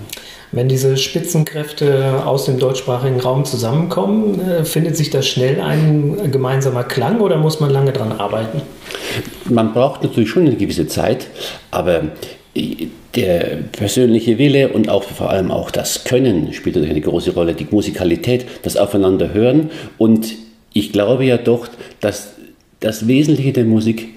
Wenn 0.54 0.68
diese 0.68 0.98
Spitzenkräfte 0.98 2.26
aus 2.26 2.44
dem 2.44 2.58
deutschsprachigen 2.58 3.20
Raum 3.20 3.46
zusammenkommen, 3.46 4.38
äh, 4.38 4.64
findet 4.66 4.98
sich 4.98 5.08
da 5.08 5.22
schnell 5.22 5.62
ein 5.62 6.30
gemeinsamer 6.30 6.84
Klang 6.84 7.20
oder 7.20 7.38
muss 7.38 7.58
man 7.58 7.70
lange 7.70 7.92
daran 7.92 8.12
arbeiten? 8.12 8.60
Man 9.48 9.72
braucht 9.72 10.02
natürlich 10.02 10.28
schon 10.28 10.46
eine 10.46 10.56
gewisse 10.56 10.86
Zeit, 10.86 11.28
aber 11.70 12.02
der 12.54 13.58
persönliche 13.72 14.38
Wille 14.38 14.68
und 14.68 14.88
auch 14.88 15.04
vor 15.04 15.30
allem 15.30 15.50
auch 15.50 15.70
das 15.70 16.04
Können 16.04 16.52
spielt 16.52 16.76
natürlich 16.76 16.96
eine 16.96 17.00
große 17.00 17.32
Rolle, 17.32 17.54
die 17.54 17.66
Musikalität, 17.70 18.46
das 18.62 18.76
Aufeinanderhören. 18.76 19.70
Und 19.98 20.34
ich 20.72 20.92
glaube 20.92 21.24
ja 21.24 21.38
doch, 21.38 21.68
dass 22.00 22.34
das 22.80 23.06
Wesentliche 23.06 23.52
der 23.52 23.64
Musik 23.64 24.08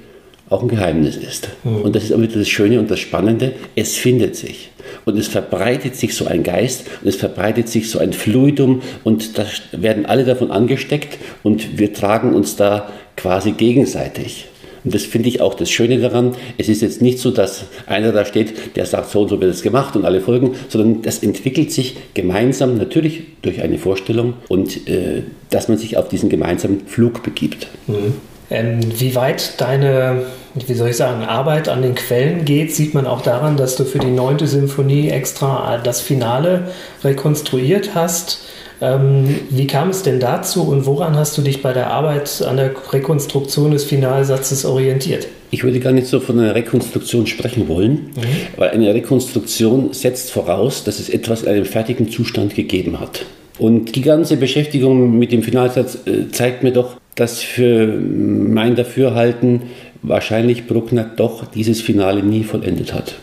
auch 0.49 0.61
ein 0.61 0.67
Geheimnis 0.67 1.15
ist. 1.15 1.49
Mhm. 1.63 1.81
Und 1.81 1.95
das 1.95 2.03
ist 2.03 2.11
auch 2.11 2.21
wieder 2.21 2.37
das 2.37 2.49
Schöne 2.49 2.79
und 2.79 2.91
das 2.91 2.99
Spannende, 2.99 3.53
es 3.75 3.95
findet 3.95 4.35
sich. 4.35 4.69
Und 5.05 5.17
es 5.17 5.27
verbreitet 5.27 5.95
sich 5.95 6.15
so 6.15 6.25
ein 6.25 6.43
Geist 6.43 6.85
und 7.01 7.07
es 7.07 7.15
verbreitet 7.15 7.69
sich 7.69 7.89
so 7.89 7.99
ein 7.99 8.13
Fluidum 8.13 8.81
und 9.03 9.37
da 9.37 9.45
werden 9.71 10.05
alle 10.05 10.25
davon 10.25 10.51
angesteckt 10.51 11.17
und 11.41 11.79
wir 11.79 11.93
tragen 11.93 12.33
uns 12.33 12.55
da 12.55 12.91
quasi 13.15 13.51
gegenseitig. 13.53 14.45
Und 14.85 14.93
das 14.93 15.03
finde 15.03 15.27
ich 15.27 15.41
auch 15.41 15.55
das 15.55 15.69
Schöne 15.69 15.99
daran. 15.99 16.35
Es 16.57 16.69
ist 16.69 16.81
jetzt 16.81 17.01
nicht 17.01 17.19
so, 17.19 17.31
dass 17.31 17.65
einer 17.87 18.11
da 18.11 18.23
steht, 18.23 18.75
der 18.75 18.85
sagt, 18.85 19.09
so 19.09 19.21
und 19.21 19.29
so 19.29 19.41
wird 19.41 19.51
es 19.51 19.63
gemacht 19.63 19.95
und 19.95 20.05
alle 20.05 20.21
folgen, 20.21 20.55
sondern 20.69 21.01
das 21.01 21.19
entwickelt 21.19 21.71
sich 21.71 21.97
gemeinsam, 22.13 22.77
natürlich 22.77 23.23
durch 23.41 23.61
eine 23.61 23.77
Vorstellung 23.79 24.35
und 24.47 24.87
äh, 24.87 25.23
dass 25.49 25.67
man 25.67 25.77
sich 25.77 25.97
auf 25.97 26.07
diesen 26.07 26.29
gemeinsamen 26.29 26.85
Flug 26.85 27.23
begibt. 27.23 27.67
Mhm. 27.87 28.13
Ähm, 28.51 28.79
wie 28.99 29.15
weit 29.15 29.59
deine, 29.59 30.23
wie 30.53 30.73
soll 30.75 30.89
ich 30.89 30.97
sagen, 30.97 31.23
Arbeit 31.23 31.67
an 31.67 31.81
den 31.81 31.95
Quellen 31.95 32.45
geht, 32.45 32.75
sieht 32.75 32.93
man 32.93 33.07
auch 33.07 33.21
daran, 33.21 33.57
dass 33.57 33.75
du 33.75 33.85
für 33.85 33.97
die 33.97 34.11
neunte 34.11 34.45
Symphonie 34.45 35.09
extra 35.09 35.79
das 35.83 36.01
Finale 36.01 36.69
rekonstruiert 37.03 37.95
hast. 37.95 38.45
Ähm, 38.81 39.39
wie 39.49 39.67
kam 39.67 39.89
es 39.89 40.03
denn 40.03 40.19
dazu 40.19 40.63
und 40.63 40.85
woran 40.85 41.15
hast 41.15 41.37
du 41.37 41.41
dich 41.41 41.61
bei 41.61 41.73
der 41.73 41.91
Arbeit 41.91 42.41
an 42.47 42.57
der 42.57 42.71
Rekonstruktion 42.91 43.71
des 43.71 43.85
Finalsatzes 43.85 44.65
orientiert? 44.65 45.27
Ich 45.51 45.63
würde 45.63 45.79
gar 45.79 45.93
nicht 45.93 46.07
so 46.07 46.19
von 46.19 46.39
einer 46.39 46.55
Rekonstruktion 46.55 47.27
sprechen 47.27 47.67
wollen, 47.67 48.11
mhm. 48.15 48.57
weil 48.57 48.71
eine 48.71 48.93
Rekonstruktion 48.93 49.93
setzt 49.93 50.31
voraus, 50.31 50.83
dass 50.83 50.99
es 50.99 51.09
etwas 51.09 51.43
in 51.43 51.49
einem 51.49 51.65
fertigen 51.65 52.09
Zustand 52.09 52.55
gegeben 52.55 52.99
hat. 52.99 53.25
Und 53.57 53.95
die 53.95 54.01
ganze 54.01 54.35
Beschäftigung 54.35 55.17
mit 55.17 55.31
dem 55.31 55.43
Finalsatz 55.43 55.99
äh, 56.05 56.29
zeigt 56.31 56.63
mir 56.63 56.71
doch, 56.71 56.97
dass 57.15 57.41
für 57.41 57.87
mein 57.87 58.75
Dafürhalten 58.75 59.61
wahrscheinlich 60.01 60.67
Bruckner 60.67 61.09
doch 61.15 61.45
dieses 61.45 61.81
Finale 61.81 62.21
nie 62.21 62.43
vollendet 62.43 62.93
hat. 62.93 63.15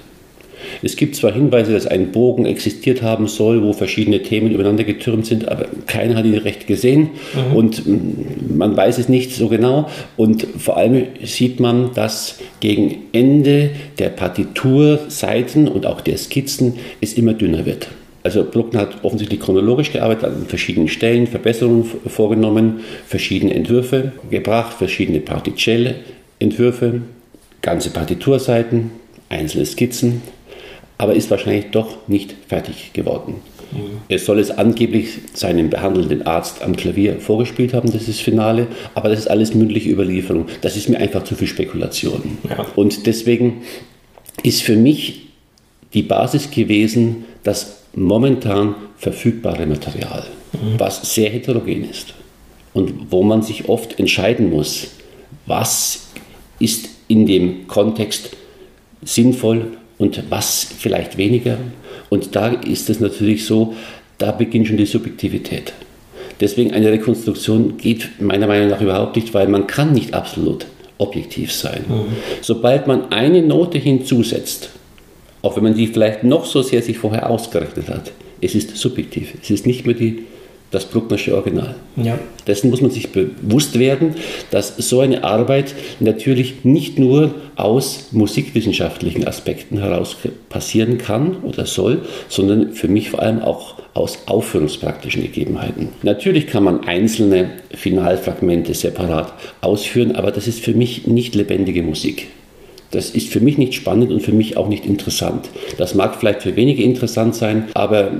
Es 0.83 0.97
gibt 0.97 1.15
zwar 1.15 1.33
Hinweise, 1.33 1.73
dass 1.73 1.87
ein 1.87 2.11
Bogen 2.11 2.45
existiert 2.45 3.03
haben 3.03 3.29
soll, 3.29 3.63
wo 3.63 3.73
verschiedene 3.73 4.23
Themen 4.23 4.51
übereinander 4.51 4.85
getürmt 4.85 5.27
sind, 5.27 5.49
aber 5.49 5.67
keiner 5.87 6.17
hat 6.17 6.25
ihn 6.25 6.35
recht 6.35 6.67
gesehen 6.67 7.11
mhm. 7.35 7.57
und 7.57 7.87
mm, 7.87 8.57
man 8.57 8.77
weiß 8.77 8.99
es 8.99 9.09
nicht 9.09 9.33
so 9.33 9.49
genau. 9.49 9.89
Und 10.17 10.47
vor 10.59 10.77
allem 10.77 11.07
sieht 11.23 11.61
man, 11.61 11.95
dass 11.95 12.39
gegen 12.61 13.03
Ende 13.13 13.71
der 13.99 14.09
Partiturseiten 14.09 15.69
und 15.69 15.87
auch 15.87 16.01
der 16.01 16.19
Skizzen 16.19 16.75
es 17.01 17.15
immer 17.15 17.35
dünner 17.35 17.65
wird. 17.65 17.89
Also 18.25 18.45
Bruckner 18.45 18.81
hat 18.81 19.05
offensichtlich 19.05 19.41
chronologisch 19.41 19.93
gearbeitet, 19.93 20.25
an 20.25 20.47
verschiedenen 20.47 20.89
Stellen 20.89 21.27
Verbesserungen 21.27 21.85
vorgenommen, 22.07 22.81
verschiedene 23.07 23.55
Entwürfe 23.55 24.13
gebracht, 24.31 24.77
verschiedene 24.79 25.21
Particelle 25.21 25.97
Entwürfe, 26.39 27.03
ganze 27.63 27.91
Partiturseiten, 27.91 28.91
einzelne 29.29 29.65
Skizzen, 29.65 30.23
aber 30.99 31.15
ist 31.15 31.31
wahrscheinlich 31.31 31.67
doch 31.71 32.09
nicht 32.09 32.35
fertig 32.49 32.93
geworden. 32.93 33.37
Mhm. 33.73 33.99
Er 34.09 34.19
soll 34.19 34.39
es 34.39 34.51
angeblich 34.51 35.19
seinem 35.35 35.71
behandelnden 35.71 36.27
Arzt 36.27 36.63
am 36.63 36.77
Klavier 36.77 37.21
vorgespielt 37.21 37.75
haben, 37.75 37.93
das 37.93 38.09
ist 38.09 38.21
Finale, 38.21 38.67
aber 38.95 39.09
das 39.09 39.21
ist 39.21 39.29
alles 39.29 39.55
mündliche 39.55 39.91
Überlieferung. 39.91 40.47
Das 40.61 40.77
ist 40.77 40.89
mir 40.89 40.99
einfach 40.99 41.25
zu 41.25 41.35
viel 41.35 41.49
Spekulation. 41.49 42.39
Ja. 42.49 42.67
Und 42.77 43.07
deswegen 43.07 43.63
ist 44.43 44.63
für 44.63 44.77
mich 44.77 45.29
die 45.95 46.03
Basis 46.03 46.51
gewesen, 46.51 47.25
das 47.43 47.83
momentan 47.95 48.75
verfügbare 48.97 49.67
Material, 49.67 50.25
mhm. 50.53 50.79
was 50.79 51.15
sehr 51.15 51.31
heterogen 51.31 51.89
ist. 51.89 52.15
und 52.75 53.11
wo 53.13 53.23
man 53.23 53.43
sich 53.43 53.69
oft 53.69 53.99
entscheiden 53.99 54.51
muss, 54.51 54.89
was 55.47 56.09
ist 56.59 56.89
in 57.09 57.27
dem 57.27 57.67
Kontext 57.67 58.37
sinnvoll 59.03 59.77
und 60.03 60.23
was 60.31 60.67
vielleicht 60.79 61.17
weniger. 61.17 61.59
Und 62.11 62.35
da 62.35 62.49
ist 62.49 62.91
es 62.91 63.01
natürlich 63.01 63.47
so, 63.47 63.75
da 64.19 64.33
beginnt 64.33 64.67
schon 64.67 64.77
die 64.77 64.85
Subjektivität. 64.85 65.73
Deswegen 66.41 66.73
eine 66.73 66.91
Rekonstruktion 66.91 67.77
geht 67.77 68.21
meiner 68.21 68.49
Meinung 68.49 68.69
nach 68.69 68.81
überhaupt 68.81 69.15
nicht, 69.15 69.33
weil 69.33 69.47
man 69.47 69.69
kann 69.69 69.93
nicht 69.93 70.13
absolut 70.13 70.67
objektiv 70.99 71.53
sein. 71.53 71.85
Mhm. 71.89 72.17
Sobald 72.41 72.87
man 72.87 73.13
eine 73.13 73.43
Note 73.43 73.79
hinzusetzt, 73.79 74.71
auch 75.41 75.57
wenn 75.57 75.63
man 75.63 75.75
die 75.75 75.87
vielleicht 75.87 76.25
noch 76.25 76.47
so 76.47 76.63
sehr 76.63 76.83
sich 76.83 76.99
vorher 76.99 77.31
ausgerechnet 77.31 77.89
hat, 77.89 78.11
es 78.41 78.57
ist 78.57 78.77
subjektiv. 78.77 79.35
Es 79.41 79.51
ist 79.51 79.67
nicht 79.67 79.87
mehr 79.87 79.95
die 79.95 80.25
das 80.73 80.87
Brucknersche 80.87 81.35
Original. 81.35 81.77
Ja. 81.97 82.19
Dessen 82.47 82.71
muss 82.71 82.81
man 82.81 82.91
sich 82.91 83.13
bewusst 83.13 83.79
werden, 83.79 84.17
dass 84.51 84.77
so 84.77 85.01
eine 85.01 85.23
Arbeit 85.23 85.75
natürlich 86.01 86.65
nicht 86.65 86.99
nur 86.99 87.35
aus 87.55 88.09
musikwissenschaftlichen 88.11 89.27
Aspekten 89.27 89.79
heraus 89.79 90.17
passieren 90.49 90.99
kann 90.99 91.37
oder 91.43 91.67
soll, 91.67 92.01
sondern 92.29 92.73
für 92.73 92.89
mich 92.89 93.11
vor 93.11 93.21
allem 93.21 93.41
auch 93.41 93.77
aus 93.95 94.21
aufführungspraktischen 94.27 95.23
Gegebenheiten. 95.23 95.91
Natürlich 96.03 96.47
kann 96.47 96.65
man 96.65 96.85
einzelne 96.85 97.51
Finalfragmente 97.71 98.73
separat 98.73 99.35
ausführen, 99.61 100.17
aber 100.17 100.31
das 100.31 100.49
ist 100.49 100.61
für 100.61 100.75
mich 100.75 101.07
nicht 101.07 101.35
lebendige 101.35 101.83
Musik. 101.83 102.29
Das 102.93 103.11
ist 103.11 103.29
für 103.29 103.41
mich 103.41 103.59
nicht 103.59 103.75
spannend 103.75 104.13
und 104.13 104.21
für 104.21 104.33
mich 104.33 104.57
auch 104.57 104.69
nicht 104.69 104.87
interessant. 104.87 105.49
Das 105.79 105.95
mag 105.95 106.17
vielleicht 106.21 106.43
für 106.43 106.57
wenige 106.57 106.83
interessant 106.83 107.35
sein, 107.35 107.65
aber 107.75 108.13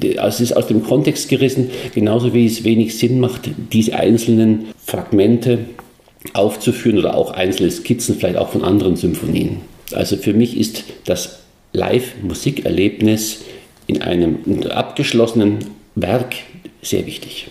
es 0.00 0.40
ist 0.40 0.56
aus 0.56 0.66
dem 0.66 0.82
Kontext 0.82 1.28
gerissen, 1.28 1.70
genauso 1.94 2.34
wie 2.34 2.44
es 2.44 2.64
wenig 2.64 2.98
Sinn 2.98 3.20
macht, 3.20 3.48
diese 3.72 3.94
einzelnen 3.94 4.66
Fragmente 4.84 5.60
aufzuführen 6.34 6.98
oder 6.98 7.16
auch 7.16 7.30
einzelne 7.30 7.70
Skizzen, 7.70 8.16
vielleicht 8.16 8.36
auch 8.36 8.50
von 8.50 8.64
anderen 8.64 8.96
Symphonien. 8.96 9.58
Also 9.92 10.16
für 10.16 10.34
mich 10.34 10.58
ist 10.58 10.84
das 11.04 11.38
Live-Musikerlebnis 11.72 13.42
in 13.86 14.02
einem 14.02 14.38
abgeschlossenen 14.68 15.58
Werk 15.94 16.34
sehr 16.82 17.06
wichtig. 17.06 17.46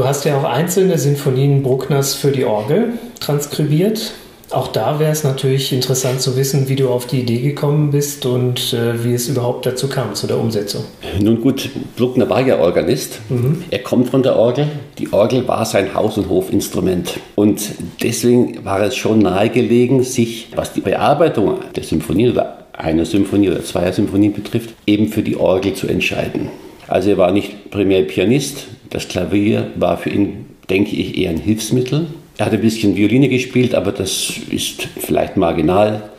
Du 0.00 0.06
hast 0.06 0.24
ja 0.24 0.38
auch 0.38 0.44
einzelne 0.44 0.96
Sinfonien 0.96 1.62
Bruckners 1.62 2.14
für 2.14 2.30
die 2.30 2.46
Orgel 2.46 2.94
transkribiert. 3.20 4.12
Auch 4.48 4.68
da 4.68 4.98
wäre 4.98 5.12
es 5.12 5.24
natürlich 5.24 5.74
interessant 5.74 6.22
zu 6.22 6.38
wissen, 6.38 6.70
wie 6.70 6.76
du 6.76 6.88
auf 6.88 7.06
die 7.06 7.20
Idee 7.20 7.42
gekommen 7.42 7.90
bist 7.90 8.24
und 8.24 8.72
äh, 8.72 9.04
wie 9.04 9.12
es 9.12 9.28
überhaupt 9.28 9.66
dazu 9.66 9.88
kam, 9.88 10.14
zu 10.14 10.26
der 10.26 10.38
Umsetzung. 10.38 10.86
Nun 11.20 11.42
gut, 11.42 11.68
Bruckner 11.98 12.30
war 12.30 12.40
ja 12.40 12.58
Organist. 12.58 13.20
Mhm. 13.28 13.62
Er 13.70 13.80
kommt 13.80 14.08
von 14.08 14.22
der 14.22 14.36
Orgel. 14.36 14.68
Die 14.96 15.12
Orgel 15.12 15.46
war 15.46 15.66
sein 15.66 15.92
Haus- 15.92 16.16
und 16.16 16.30
Hofinstrument. 16.30 17.20
Und 17.34 17.60
deswegen 18.02 18.64
war 18.64 18.80
es 18.80 18.96
schon 18.96 19.18
nahegelegen, 19.18 20.02
sich, 20.02 20.48
was 20.56 20.72
die 20.72 20.80
Bearbeitung 20.80 21.56
der 21.76 21.82
Symphonie 21.82 22.30
oder 22.30 22.64
einer 22.72 23.04
Symphonie 23.04 23.50
oder 23.50 23.62
zweier 23.62 23.92
Symphonien 23.92 24.32
betrifft, 24.32 24.70
eben 24.86 25.08
für 25.08 25.22
die 25.22 25.36
Orgel 25.36 25.74
zu 25.74 25.88
entscheiden. 25.88 26.48
Also 26.88 27.10
er 27.10 27.18
war 27.18 27.32
nicht 27.32 27.70
primär 27.70 28.02
Pianist, 28.02 28.66
das 28.90 29.08
Klavier 29.08 29.70
war 29.76 29.96
für 29.96 30.10
ihn, 30.10 30.46
denke 30.68 30.94
ich, 30.96 31.16
eher 31.16 31.30
ein 31.30 31.38
Hilfsmittel. 31.38 32.08
Er 32.36 32.46
hat 32.46 32.52
ein 32.52 32.60
bisschen 32.60 32.96
Violine 32.96 33.28
gespielt, 33.28 33.74
aber 33.74 33.92
das 33.92 34.32
ist 34.50 34.88
vielleicht 34.98 35.36
marginal. 35.36 36.10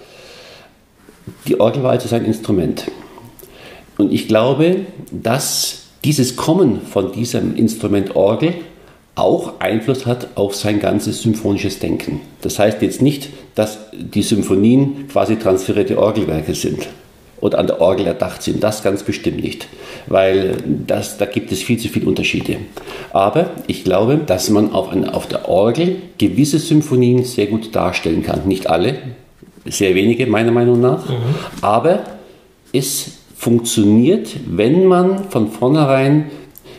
Die 1.47 1.59
Orgel 1.59 1.83
war 1.83 1.91
also 1.91 2.07
sein 2.07 2.25
Instrument. 2.25 2.85
Und 3.97 4.11
ich 4.11 4.27
glaube, 4.27 4.85
dass 5.11 5.83
dieses 6.03 6.35
Kommen 6.35 6.81
von 6.81 7.11
diesem 7.11 7.55
Instrument 7.55 8.15
Orgel 8.15 8.55
auch 9.15 9.59
Einfluss 9.59 10.05
hat 10.05 10.29
auf 10.35 10.55
sein 10.55 10.79
ganzes 10.79 11.21
symphonisches 11.21 11.79
Denken. 11.79 12.21
Das 12.41 12.57
heißt 12.57 12.81
jetzt 12.81 13.01
nicht, 13.01 13.29
dass 13.55 13.79
die 13.93 14.23
Symphonien 14.23 15.07
quasi 15.09 15.35
transferierte 15.35 15.99
Orgelwerke 15.99 16.55
sind 16.55 16.87
oder 17.41 17.59
an 17.59 17.67
der 17.67 17.81
Orgel 17.81 18.07
erdacht 18.07 18.43
sind. 18.43 18.63
Das 18.63 18.83
ganz 18.83 19.03
bestimmt 19.03 19.43
nicht, 19.43 19.67
weil 20.07 20.55
das, 20.87 21.17
da 21.17 21.25
gibt 21.25 21.51
es 21.51 21.61
viel 21.61 21.77
zu 21.77 21.89
viele 21.89 22.05
Unterschiede. 22.05 22.57
Aber 23.11 23.49
ich 23.67 23.83
glaube, 23.83 24.17
dass 24.25 24.49
man 24.49 24.71
auf, 24.71 24.89
ein, 24.89 25.09
auf 25.09 25.27
der 25.27 25.49
Orgel 25.49 25.97
gewisse 26.17 26.59
Symphonien 26.59 27.25
sehr 27.25 27.47
gut 27.47 27.75
darstellen 27.75 28.23
kann. 28.23 28.47
Nicht 28.47 28.67
alle, 28.67 28.99
sehr 29.65 29.95
wenige 29.95 30.27
meiner 30.27 30.51
Meinung 30.51 30.79
nach, 30.79 31.09
mhm. 31.09 31.15
aber 31.61 32.03
es 32.73 33.17
funktioniert, 33.35 34.29
wenn 34.47 34.85
man 34.85 35.29
von 35.29 35.51
vornherein 35.51 36.29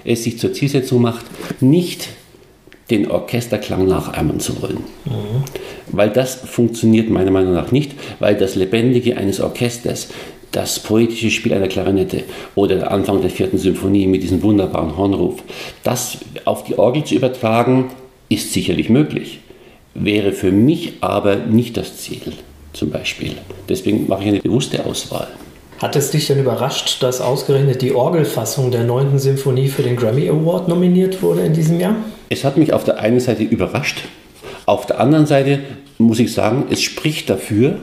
es 0.04 0.24
sich 0.24 0.38
zur 0.38 0.52
Zielsetzung 0.52 1.02
macht, 1.02 1.26
nicht 1.60 2.08
den 2.90 3.10
Orchesterklang 3.10 3.86
nacheimern 3.86 4.40
zu 4.40 4.60
wollen. 4.62 4.78
Mhm. 5.04 5.44
Weil 5.88 6.10
das 6.10 6.34
funktioniert 6.34 7.08
meiner 7.10 7.30
Meinung 7.30 7.54
nach 7.54 7.72
nicht, 7.72 7.92
weil 8.18 8.36
das 8.36 8.54
Lebendige 8.54 9.16
eines 9.16 9.40
Orchesters 9.40 10.08
das 10.52 10.78
poetische 10.78 11.30
Spiel 11.30 11.54
einer 11.54 11.68
Klarinette 11.68 12.24
oder 12.54 12.76
der 12.76 12.92
Anfang 12.92 13.20
der 13.20 13.30
vierten 13.30 13.58
Symphonie 13.58 14.06
mit 14.06 14.22
diesem 14.22 14.42
wunderbaren 14.42 14.96
Hornruf, 14.96 15.42
das 15.82 16.18
auf 16.44 16.64
die 16.64 16.78
Orgel 16.78 17.04
zu 17.04 17.14
übertragen, 17.14 17.90
ist 18.28 18.52
sicherlich 18.52 18.88
möglich, 18.88 19.40
wäre 19.94 20.32
für 20.32 20.52
mich 20.52 20.94
aber 21.00 21.36
nicht 21.36 21.76
das 21.76 21.98
Ziel 21.98 22.32
zum 22.72 22.90
Beispiel. 22.90 23.32
Deswegen 23.68 24.08
mache 24.08 24.22
ich 24.22 24.28
eine 24.28 24.40
bewusste 24.40 24.84
Auswahl. 24.86 25.28
Hat 25.78 25.96
es 25.96 26.12
dich 26.12 26.28
denn 26.28 26.38
überrascht, 26.38 27.02
dass 27.02 27.20
ausgerechnet 27.20 27.82
die 27.82 27.92
Orgelfassung 27.92 28.70
der 28.70 28.84
9. 28.84 29.18
Symphonie 29.18 29.68
für 29.68 29.82
den 29.82 29.96
Grammy 29.96 30.28
Award 30.28 30.68
nominiert 30.68 31.22
wurde 31.22 31.42
in 31.42 31.54
diesem 31.54 31.80
Jahr? 31.80 31.96
Es 32.28 32.44
hat 32.44 32.56
mich 32.56 32.72
auf 32.72 32.84
der 32.84 32.98
einen 32.98 33.20
Seite 33.20 33.42
überrascht, 33.42 34.02
auf 34.66 34.86
der 34.86 35.00
anderen 35.00 35.26
Seite 35.26 35.60
muss 35.98 36.18
ich 36.18 36.32
sagen, 36.32 36.66
es 36.70 36.80
spricht 36.82 37.28
dafür, 37.28 37.78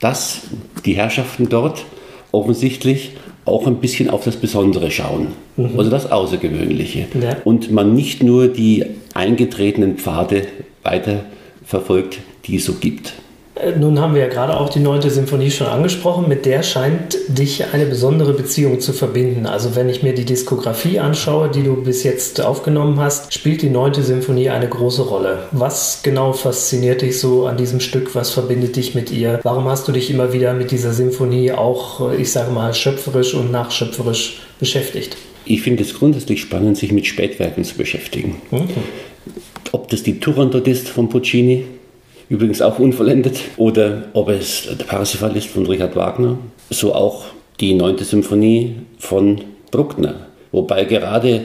dass 0.00 0.42
die 0.84 0.94
Herrschaften 0.94 1.48
dort 1.48 1.84
offensichtlich 2.32 3.12
auch 3.44 3.66
ein 3.66 3.76
bisschen 3.76 4.10
auf 4.10 4.24
das 4.24 4.36
Besondere 4.36 4.90
schauen, 4.90 5.28
mhm. 5.56 5.78
also 5.78 5.90
das 5.90 6.10
Außergewöhnliche. 6.10 7.06
Ja. 7.20 7.36
Und 7.44 7.70
man 7.70 7.94
nicht 7.94 8.22
nur 8.22 8.48
die 8.48 8.84
eingetretenen 9.14 9.96
Pfade 9.96 10.46
weiter 10.82 11.24
verfolgt, 11.64 12.18
die 12.46 12.56
es 12.56 12.64
so 12.64 12.74
gibt. 12.74 13.14
Äh, 13.60 13.72
nun 13.78 13.98
haben 14.00 14.14
wir 14.14 14.22
ja 14.22 14.28
gerade 14.28 14.58
auch 14.58 14.68
die 14.68 14.80
neunte 14.80 15.10
Symphonie 15.10 15.50
schon 15.50 15.66
angesprochen. 15.66 16.28
Mit 16.28 16.46
der 16.46 16.62
scheint 16.62 17.16
dich 17.28 17.64
eine 17.72 17.86
besondere 17.86 18.32
Beziehung 18.32 18.80
zu 18.80 18.92
verbinden. 18.92 19.46
Also 19.46 19.76
wenn 19.76 19.88
ich 19.88 20.02
mir 20.02 20.14
die 20.14 20.24
Diskografie 20.24 20.98
anschaue, 20.98 21.48
die 21.48 21.62
du 21.62 21.82
bis 21.82 22.02
jetzt 22.02 22.40
aufgenommen 22.40 22.98
hast, 23.00 23.32
spielt 23.32 23.62
die 23.62 23.70
neunte 23.70 24.02
Symphonie 24.02 24.50
eine 24.50 24.68
große 24.68 25.02
Rolle. 25.02 25.44
Was 25.52 26.00
genau 26.02 26.32
fasziniert 26.32 27.02
dich 27.02 27.18
so 27.18 27.46
an 27.46 27.56
diesem 27.56 27.80
Stück? 27.80 28.14
Was 28.14 28.30
verbindet 28.30 28.76
dich 28.76 28.94
mit 28.94 29.10
ihr? 29.10 29.40
Warum 29.42 29.64
hast 29.68 29.88
du 29.88 29.92
dich 29.92 30.10
immer 30.10 30.32
wieder 30.32 30.54
mit 30.54 30.70
dieser 30.70 30.92
Symphonie 30.92 31.52
auch, 31.52 32.12
ich 32.12 32.30
sage 32.30 32.52
mal, 32.52 32.74
schöpferisch 32.74 33.34
und 33.34 33.50
nachschöpferisch 33.50 34.40
beschäftigt? 34.58 35.16
Ich 35.44 35.62
finde 35.62 35.82
es 35.82 35.94
grundsätzlich 35.94 36.42
spannend, 36.42 36.76
sich 36.76 36.92
mit 36.92 37.06
Spätwerken 37.06 37.64
zu 37.64 37.76
beschäftigen. 37.76 38.36
Mhm. 38.50 38.68
Ob 39.72 39.88
das 39.88 40.02
die 40.02 40.20
Turandot 40.20 40.66
ist 40.68 40.88
von 40.88 41.08
Puccini, 41.08 41.64
übrigens 42.28 42.60
auch 42.60 42.78
unvollendet, 42.78 43.40
oder 43.56 44.04
ob 44.12 44.28
es 44.28 44.68
der 44.78 44.84
Parsifal 44.84 45.36
ist 45.36 45.48
von 45.48 45.66
Richard 45.66 45.96
Wagner, 45.96 46.38
so 46.70 46.94
auch 46.94 47.24
die 47.60 47.74
neunte 47.74 48.04
Symphonie 48.04 48.76
von 48.98 49.40
Bruckner. 49.70 50.26
Wobei 50.52 50.84
gerade 50.84 51.42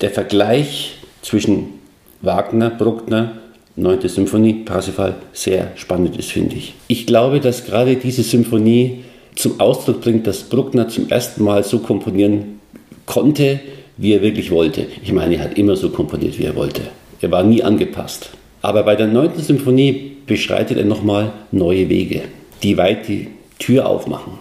der 0.00 0.10
Vergleich 0.10 0.96
zwischen 1.22 1.78
Wagner, 2.20 2.70
Bruckner, 2.70 3.32
neunte 3.76 4.08
Symphonie, 4.08 4.64
Parsifal 4.64 5.16
sehr 5.32 5.72
spannend 5.76 6.16
ist, 6.16 6.30
finde 6.30 6.56
ich. 6.56 6.74
Ich 6.88 7.06
glaube, 7.06 7.40
dass 7.40 7.64
gerade 7.64 7.96
diese 7.96 8.22
Symphonie 8.22 9.04
zum 9.36 9.60
Ausdruck 9.60 10.00
bringt, 10.00 10.26
dass 10.26 10.42
Bruckner 10.42 10.88
zum 10.88 11.08
ersten 11.08 11.44
Mal 11.44 11.62
so 11.62 11.78
komponieren 11.78 12.60
konnte, 13.06 13.60
wie 13.96 14.12
er 14.12 14.22
wirklich 14.22 14.50
wollte. 14.50 14.86
Ich 15.02 15.12
meine, 15.12 15.36
er 15.36 15.44
hat 15.44 15.58
immer 15.58 15.76
so 15.76 15.90
komponiert, 15.90 16.38
wie 16.38 16.44
er 16.44 16.56
wollte. 16.56 16.82
Er 17.20 17.30
war 17.30 17.44
nie 17.44 17.62
angepasst. 17.62 18.30
Aber 18.62 18.82
bei 18.82 18.96
der 18.96 19.06
neunten 19.06 19.42
Symphonie 19.42 20.16
beschreitet 20.26 20.78
er 20.78 20.84
nochmal 20.84 21.32
neue 21.52 21.88
Wege, 21.88 22.22
die 22.62 22.76
weit 22.76 23.08
die 23.08 23.28
Tür 23.58 23.86
aufmachen, 23.86 24.34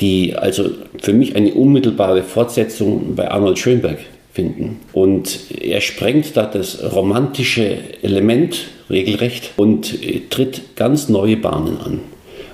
die 0.00 0.34
also 0.36 0.70
für 1.00 1.12
mich 1.12 1.36
eine 1.36 1.52
unmittelbare 1.54 2.22
Fortsetzung 2.22 3.14
bei 3.14 3.30
Arnold 3.30 3.58
Schönberg 3.58 3.98
finden. 4.32 4.80
Und 4.92 5.38
er 5.60 5.80
sprengt 5.80 6.36
da 6.36 6.46
das 6.46 6.92
romantische 6.94 7.78
Element 8.02 8.66
regelrecht 8.88 9.52
und 9.56 9.98
tritt 10.30 10.76
ganz 10.76 11.08
neue 11.08 11.36
Bahnen 11.36 11.78
an. 11.78 12.00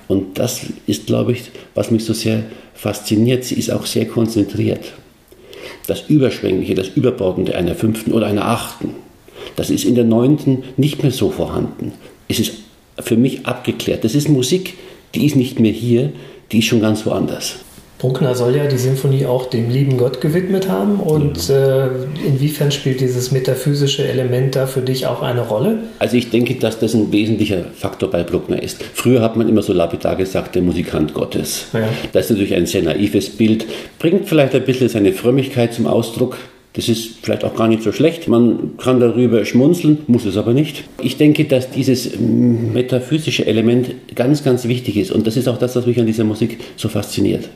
Und 0.07 0.39
das 0.39 0.61
ist, 0.87 1.07
glaube 1.07 1.33
ich, 1.33 1.43
was 1.75 1.91
mich 1.91 2.05
so 2.05 2.13
sehr 2.13 2.43
fasziniert. 2.73 3.43
Sie 3.43 3.55
ist 3.55 3.71
auch 3.71 3.85
sehr 3.85 4.05
konzentriert. 4.05 4.93
Das 5.85 6.03
Überschwängliche, 6.09 6.75
das 6.75 6.89
Überbordende 6.89 7.55
einer 7.55 7.75
fünften 7.75 8.11
oder 8.13 8.27
einer 8.27 8.45
achten 8.45 8.95
Das 9.57 9.69
ist 9.69 9.83
in 9.83 9.95
der 9.95 10.05
neunten 10.05 10.63
nicht 10.77 11.03
mehr 11.03 11.11
so 11.11 11.29
vorhanden. 11.31 11.91
Es 12.29 12.39
ist 12.39 12.53
für 12.99 13.17
mich 13.17 13.45
abgeklärt. 13.45 14.05
Das 14.05 14.15
ist 14.15 14.29
Musik, 14.29 14.75
die 15.13 15.25
ist 15.25 15.35
nicht 15.35 15.59
mehr 15.59 15.71
hier, 15.71 16.13
die 16.51 16.59
ist 16.59 16.65
schon 16.65 16.79
ganz 16.79 17.05
woanders. 17.05 17.57
Bruckner 17.99 18.35
soll 18.35 18.55
ja 18.55 18.67
die 18.67 18.77
Sinfonie 18.77 19.25
auch 19.25 19.49
dem 19.49 19.71
lieben 19.71 19.97
Gott 19.97 20.21
gewidmet 20.21 20.69
haben. 20.69 20.99
Und 20.99 21.47
ja. 21.47 21.87
äh, 21.87 21.89
inwiefern 22.27 22.71
spielt 22.71 23.01
dieses 23.01 23.31
metaphysische 23.31 24.07
Element 24.07 24.55
da 24.55 24.67
für 24.67 24.81
dich 24.81 25.07
auch 25.07 25.23
eine 25.23 25.41
Rolle? 25.41 25.79
Also 25.97 26.15
ich 26.17 26.29
denke, 26.29 26.53
dass 26.55 26.77
das 26.77 26.93
ein 26.93 27.11
wesentlicher 27.11 27.63
Faktor 27.73 28.11
bei 28.11 28.23
Bruckner 28.23 28.61
ist. 28.61 28.83
Früher 28.93 29.21
hat 29.21 29.35
man 29.35 29.49
immer 29.49 29.63
so 29.63 29.73
lapidar 29.73 30.15
gesagt, 30.15 30.53
der 30.53 30.61
Musikant 30.61 31.15
Gottes. 31.15 31.65
Ja. 31.73 31.89
Das 32.13 32.25
ist 32.25 32.31
natürlich 32.31 32.53
ein 32.53 32.67
sehr 32.67 32.83
naives 32.83 33.31
Bild, 33.31 33.65
bringt 33.97 34.29
vielleicht 34.29 34.53
ein 34.53 34.63
bisschen 34.63 34.89
seine 34.89 35.13
Frömmigkeit 35.13 35.73
zum 35.73 35.87
Ausdruck. 35.87 36.37
Das 36.77 36.89
ist 36.89 37.15
vielleicht 37.23 37.43
auch 37.43 37.55
gar 37.55 37.67
nicht 37.67 37.81
so 37.81 37.91
schlecht. 37.91 38.27
Man 38.27 38.77
kann 38.77 38.99
darüber 38.99 39.43
schmunzeln, 39.45 39.97
muss 40.05 40.25
es 40.25 40.37
aber 40.37 40.53
nicht. 40.53 40.83
Ich 41.01 41.17
denke, 41.17 41.45
dass 41.45 41.71
dieses 41.71 42.19
metaphysische 42.19 43.47
Element 43.47 43.95
ganz, 44.13 44.43
ganz 44.43 44.67
wichtig 44.67 44.95
ist. 44.95 45.11
Und 45.11 45.25
das 45.25 45.37
ist 45.37 45.47
auch 45.47 45.57
das, 45.57 45.75
was 45.75 45.87
mich 45.87 45.99
an 45.99 46.05
dieser 46.05 46.23
Musik 46.23 46.59
so 46.75 46.87
fasziniert. 46.87 47.49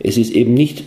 Es 0.00 0.16
ist 0.16 0.32
eben 0.32 0.54
nicht 0.54 0.82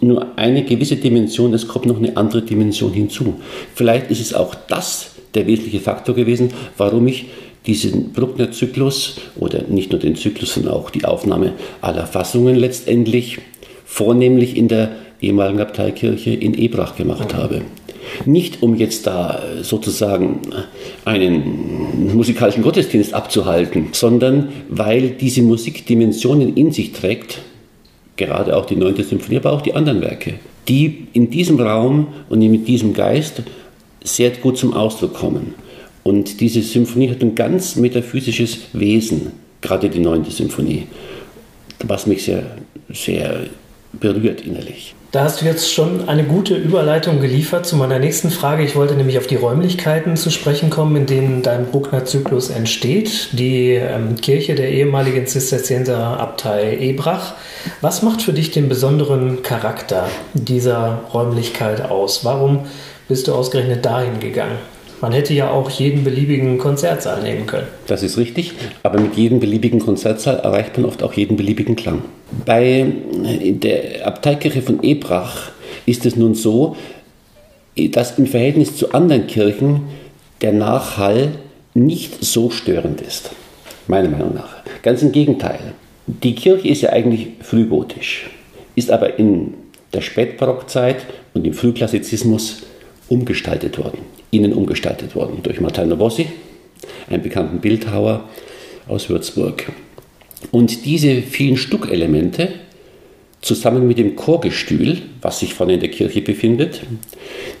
nur 0.00 0.38
eine 0.38 0.64
gewisse 0.64 0.96
Dimension, 0.96 1.52
es 1.52 1.68
kommt 1.68 1.84
noch 1.84 1.98
eine 1.98 2.16
andere 2.16 2.40
Dimension 2.40 2.94
hinzu. 2.94 3.34
Vielleicht 3.74 4.10
ist 4.10 4.22
es 4.22 4.32
auch 4.32 4.54
das 4.54 5.10
der 5.34 5.46
wesentliche 5.46 5.80
Faktor 5.80 6.14
gewesen, 6.14 6.48
warum 6.78 7.06
ich 7.08 7.26
diesen 7.66 8.14
Bruckner-Zyklus 8.14 9.16
oder 9.38 9.64
nicht 9.68 9.92
nur 9.92 10.00
den 10.00 10.16
Zyklus, 10.16 10.54
sondern 10.54 10.72
auch 10.72 10.88
die 10.88 11.04
Aufnahme 11.04 11.52
aller 11.82 12.06
Fassungen 12.06 12.56
letztendlich 12.56 13.38
vornehmlich 13.84 14.56
in 14.56 14.68
der 14.68 14.92
ehemaligen 15.20 15.60
Abteikirche 15.60 16.30
in 16.30 16.54
Ebrach 16.54 16.96
gemacht 16.96 17.34
habe. 17.34 17.62
Nicht 18.24 18.62
um 18.62 18.74
jetzt 18.74 19.06
da 19.06 19.42
sozusagen 19.62 20.40
einen 21.04 22.14
musikalischen 22.14 22.62
Gottesdienst 22.62 23.12
abzuhalten, 23.12 23.88
sondern 23.92 24.48
weil 24.68 25.10
diese 25.10 25.42
Musik 25.42 25.86
Dimensionen 25.86 26.56
in 26.56 26.72
sich 26.72 26.92
trägt, 26.92 27.40
gerade 28.16 28.56
auch 28.56 28.66
die 28.66 28.76
9. 28.76 28.96
Symphonie, 29.02 29.38
aber 29.38 29.52
auch 29.52 29.62
die 29.62 29.74
anderen 29.74 30.00
Werke, 30.00 30.34
die 30.68 31.06
in 31.12 31.30
diesem 31.30 31.60
Raum 31.60 32.08
und 32.28 32.38
mit 32.38 32.66
diesem 32.66 32.94
Geist 32.94 33.42
sehr 34.02 34.30
gut 34.30 34.56
zum 34.56 34.72
Ausdruck 34.72 35.14
kommen. 35.14 35.54
Und 36.02 36.40
diese 36.40 36.62
Symphonie 36.62 37.10
hat 37.10 37.20
ein 37.20 37.34
ganz 37.34 37.76
metaphysisches 37.76 38.58
Wesen, 38.72 39.32
gerade 39.60 39.90
die 39.90 39.98
9. 39.98 40.24
Symphonie, 40.30 40.86
was 41.84 42.06
mich 42.06 42.22
sehr, 42.22 42.56
sehr 42.90 43.46
berührt 43.92 44.40
innerlich. 44.40 44.94
Da 45.10 45.24
hast 45.24 45.40
du 45.40 45.46
jetzt 45.46 45.72
schon 45.72 46.06
eine 46.06 46.24
gute 46.24 46.54
Überleitung 46.54 47.18
geliefert 47.22 47.64
zu 47.64 47.76
meiner 47.76 47.98
nächsten 47.98 48.30
Frage. 48.30 48.62
Ich 48.62 48.76
wollte 48.76 48.94
nämlich 48.94 49.16
auf 49.16 49.26
die 49.26 49.36
Räumlichkeiten 49.36 50.18
zu 50.18 50.28
sprechen 50.28 50.68
kommen, 50.68 50.96
in 50.96 51.06
denen 51.06 51.42
dein 51.42 51.64
Bruckner-Zyklus 51.70 52.50
entsteht. 52.50 53.30
Die 53.32 53.70
ähm, 53.70 54.16
Kirche 54.16 54.54
der 54.54 54.68
ehemaligen 54.70 55.26
Zisterzienser-Abtei 55.26 56.76
Ebrach. 56.78 57.32
Was 57.80 58.02
macht 58.02 58.20
für 58.20 58.34
dich 58.34 58.50
den 58.50 58.68
besonderen 58.68 59.42
Charakter 59.42 60.10
dieser 60.34 61.00
Räumlichkeit 61.14 61.90
aus? 61.90 62.26
Warum 62.26 62.66
bist 63.08 63.28
du 63.28 63.34
ausgerechnet 63.34 63.86
dahin 63.86 64.20
gegangen? 64.20 64.58
Man 65.00 65.12
hätte 65.12 65.32
ja 65.32 65.50
auch 65.50 65.70
jeden 65.70 66.02
beliebigen 66.02 66.58
Konzertsaal 66.58 67.22
nehmen 67.22 67.46
können. 67.46 67.68
Das 67.86 68.02
ist 68.02 68.18
richtig, 68.18 68.54
aber 68.82 69.00
mit 69.00 69.16
jedem 69.16 69.38
beliebigen 69.38 69.78
Konzertsaal 69.78 70.40
erreicht 70.40 70.76
man 70.76 70.86
oft 70.86 71.02
auch 71.02 71.12
jeden 71.12 71.36
beliebigen 71.36 71.76
Klang. 71.76 72.02
Bei 72.44 72.86
der 73.12 74.06
Abteikirche 74.06 74.62
von 74.62 74.82
Ebrach 74.82 75.50
ist 75.86 76.04
es 76.04 76.16
nun 76.16 76.34
so, 76.34 76.76
dass 77.92 78.18
im 78.18 78.26
Verhältnis 78.26 78.76
zu 78.76 78.92
anderen 78.92 79.26
Kirchen 79.28 79.82
der 80.40 80.52
Nachhall 80.52 81.28
nicht 81.74 82.24
so 82.24 82.50
störend 82.50 83.00
ist. 83.00 83.30
Meiner 83.86 84.08
Meinung 84.08 84.34
nach. 84.34 84.56
Ganz 84.82 85.02
im 85.02 85.12
Gegenteil. 85.12 85.60
Die 86.06 86.34
Kirche 86.34 86.68
ist 86.68 86.82
ja 86.82 86.90
eigentlich 86.90 87.28
frühgotisch, 87.40 88.30
ist 88.74 88.90
aber 88.90 89.18
in 89.18 89.54
der 89.92 90.00
Spätbarockzeit 90.00 90.96
und 91.34 91.46
im 91.46 91.54
Frühklassizismus 91.54 92.62
umgestaltet 93.08 93.78
worden 93.78 93.98
innen 94.30 94.52
umgestaltet 94.52 95.14
worden 95.14 95.38
durch 95.42 95.60
Martin 95.60 95.96
Bossi, 95.96 96.26
einen 97.08 97.22
bekannten 97.22 97.60
Bildhauer 97.60 98.28
aus 98.86 99.08
Würzburg. 99.08 99.72
Und 100.50 100.84
diese 100.84 101.22
vielen 101.22 101.56
Stuckelemente 101.56 102.50
zusammen 103.40 103.86
mit 103.86 103.98
dem 103.98 104.16
Chorgestühl, 104.16 104.98
was 105.22 105.40
sich 105.40 105.54
vorne 105.54 105.74
in 105.74 105.80
der 105.80 105.90
Kirche 105.90 106.22
befindet, 106.22 106.80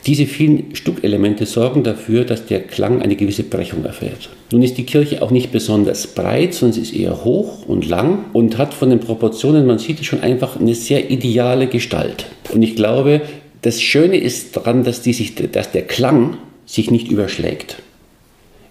diese 0.06 0.26
vielen 0.26 0.74
Stuckelemente 0.74 1.46
sorgen 1.46 1.84
dafür, 1.84 2.24
dass 2.24 2.46
der 2.46 2.60
Klang 2.60 3.00
eine 3.00 3.14
gewisse 3.14 3.44
Brechung 3.44 3.84
erfährt. 3.84 4.28
Nun 4.50 4.62
ist 4.62 4.76
die 4.76 4.86
Kirche 4.86 5.22
auch 5.22 5.30
nicht 5.30 5.52
besonders 5.52 6.08
breit, 6.08 6.54
sondern 6.54 6.74
sie 6.74 6.82
ist 6.82 6.94
eher 6.94 7.24
hoch 7.24 7.66
und 7.66 7.88
lang 7.88 8.24
und 8.32 8.58
hat 8.58 8.74
von 8.74 8.90
den 8.90 9.00
Proportionen, 9.00 9.66
man 9.66 9.78
sieht 9.78 10.00
es 10.00 10.06
schon 10.06 10.20
einfach, 10.20 10.58
eine 10.58 10.74
sehr 10.74 11.10
ideale 11.10 11.68
Gestalt. 11.68 12.26
Und 12.52 12.62
ich 12.62 12.74
glaube, 12.74 13.20
das 13.62 13.82
Schöne 13.82 14.18
ist 14.18 14.56
daran, 14.56 14.84
dass, 14.84 15.02
die 15.02 15.12
sich, 15.12 15.34
dass 15.34 15.72
der 15.72 15.82
Klang 15.82 16.36
sich 16.66 16.90
nicht 16.90 17.10
überschlägt. 17.10 17.76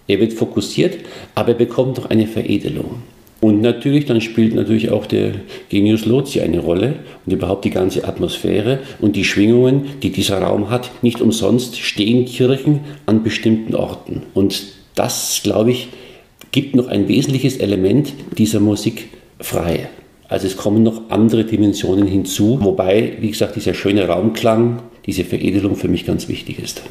Er 0.06 0.20
wird 0.20 0.32
fokussiert, 0.32 0.98
aber 1.34 1.50
er 1.50 1.54
bekommt 1.54 1.98
noch 1.98 2.10
eine 2.10 2.26
Veredelung. 2.26 3.02
Und 3.40 3.60
natürlich, 3.60 4.06
dann 4.06 4.20
spielt 4.20 4.54
natürlich 4.54 4.90
auch 4.90 5.06
der 5.06 5.32
Genius 5.68 6.06
Loci 6.06 6.40
eine 6.40 6.58
Rolle 6.58 6.96
und 7.24 7.32
überhaupt 7.32 7.64
die 7.64 7.70
ganze 7.70 8.04
Atmosphäre 8.04 8.80
und 9.00 9.14
die 9.14 9.24
Schwingungen, 9.24 10.00
die 10.02 10.10
dieser 10.10 10.42
Raum 10.42 10.70
hat. 10.70 10.90
Nicht 11.02 11.20
umsonst 11.20 11.78
stehen 11.78 12.24
Kirchen 12.24 12.80
an 13.06 13.22
bestimmten 13.22 13.76
Orten. 13.76 14.22
Und 14.34 14.64
das, 14.96 15.40
glaube 15.44 15.70
ich, 15.70 15.88
gibt 16.50 16.74
noch 16.74 16.88
ein 16.88 17.06
wesentliches 17.06 17.58
Element 17.58 18.12
dieser 18.36 18.58
Musik 18.58 19.08
frei. 19.38 19.88
Also 20.28 20.46
es 20.46 20.56
kommen 20.56 20.82
noch 20.82 21.02
andere 21.08 21.44
Dimensionen 21.44 22.06
hinzu, 22.06 22.58
wobei, 22.60 23.14
wie 23.20 23.30
gesagt, 23.30 23.56
dieser 23.56 23.74
schöne 23.74 24.06
Raumklang, 24.06 24.82
diese 25.06 25.24
Veredelung 25.24 25.74
für 25.74 25.88
mich 25.88 26.06
ganz 26.06 26.28
wichtig 26.28 26.58
ist. 26.58 26.82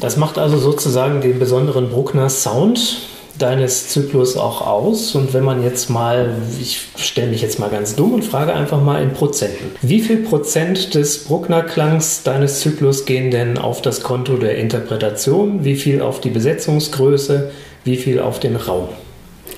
Das 0.00 0.16
macht 0.16 0.38
also 0.38 0.56
sozusagen 0.56 1.20
den 1.20 1.38
besonderen 1.38 1.90
Bruckner 1.90 2.30
Sound 2.30 3.02
deines 3.38 3.88
Zyklus 3.88 4.36
auch 4.36 4.66
aus. 4.66 5.14
Und 5.14 5.34
wenn 5.34 5.44
man 5.44 5.62
jetzt 5.62 5.90
mal, 5.90 6.34
ich 6.60 6.80
stelle 6.96 7.30
mich 7.30 7.42
jetzt 7.42 7.58
mal 7.58 7.68
ganz 7.68 7.94
dumm 7.96 8.14
und 8.14 8.24
frage 8.24 8.54
einfach 8.54 8.82
mal 8.82 9.02
in 9.02 9.12
Prozenten. 9.12 9.72
Wie 9.82 10.00
viel 10.00 10.18
Prozent 10.18 10.94
des 10.94 11.24
Bruckner-Klangs 11.24 12.22
deines 12.22 12.60
Zyklus 12.60 13.04
gehen 13.04 13.30
denn 13.30 13.58
auf 13.58 13.82
das 13.82 14.02
Konto 14.02 14.36
der 14.36 14.56
Interpretation? 14.58 15.64
Wie 15.64 15.76
viel 15.76 16.00
auf 16.00 16.20
die 16.20 16.30
Besetzungsgröße? 16.30 17.50
Wie 17.84 17.96
viel 17.96 18.20
auf 18.20 18.40
den 18.40 18.56
Raum? 18.56 18.88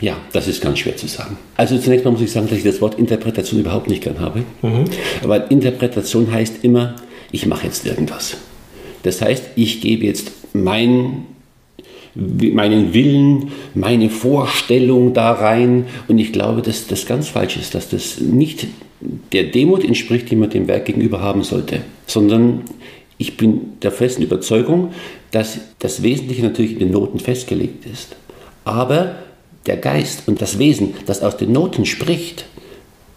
Ja, 0.02 0.16
das 0.32 0.48
ist 0.48 0.60
ganz 0.60 0.80
schwer 0.80 0.96
zu 0.96 1.06
sagen. 1.06 1.38
Also 1.56 1.78
zunächst 1.78 2.04
mal 2.04 2.10
muss 2.10 2.20
ich 2.20 2.32
sagen, 2.32 2.48
dass 2.48 2.58
ich 2.58 2.64
das 2.64 2.80
Wort 2.80 2.98
Interpretation 2.98 3.60
überhaupt 3.60 3.88
nicht 3.88 4.02
gern 4.02 4.18
habe. 4.18 4.40
Mhm. 4.60 4.84
Weil 5.22 5.46
Interpretation 5.48 6.30
heißt 6.30 6.64
immer, 6.64 6.96
ich 7.30 7.46
mache 7.46 7.66
jetzt 7.66 7.86
irgendwas. 7.86 8.36
Das 9.04 9.22
heißt, 9.22 9.44
ich 9.54 9.80
gebe 9.80 10.04
jetzt 10.04 10.32
mein, 10.54 11.26
meinen 12.14 12.92
Willen, 12.92 13.52
meine 13.74 14.10
Vorstellung 14.10 15.14
da 15.14 15.32
rein 15.32 15.86
und 16.08 16.18
ich 16.18 16.32
glaube, 16.32 16.62
dass 16.62 16.88
das 16.88 17.06
ganz 17.06 17.28
falsch 17.28 17.56
ist, 17.56 17.76
dass 17.76 17.88
das 17.88 18.20
nicht 18.20 18.66
der 19.32 19.44
Demut 19.44 19.84
entspricht, 19.84 20.30
die 20.30 20.36
man 20.36 20.50
dem 20.50 20.66
Werk 20.66 20.84
gegenüber 20.84 21.20
haben 21.20 21.44
sollte, 21.44 21.82
sondern 22.06 22.62
ich 23.18 23.36
bin 23.36 23.78
der 23.82 23.92
festen 23.92 24.22
Überzeugung, 24.22 24.92
dass 25.30 25.60
das 25.78 26.02
Wesentliche 26.02 26.42
natürlich 26.42 26.72
in 26.72 26.80
den 26.80 26.90
Noten 26.90 27.20
festgelegt 27.20 27.86
ist. 27.86 28.16
Aber 28.64 29.14
der 29.66 29.76
Geist 29.76 30.22
und 30.26 30.40
das 30.42 30.58
Wesen, 30.58 30.94
das 31.06 31.22
aus 31.22 31.36
den 31.36 31.52
Noten 31.52 31.86
spricht, 31.86 32.44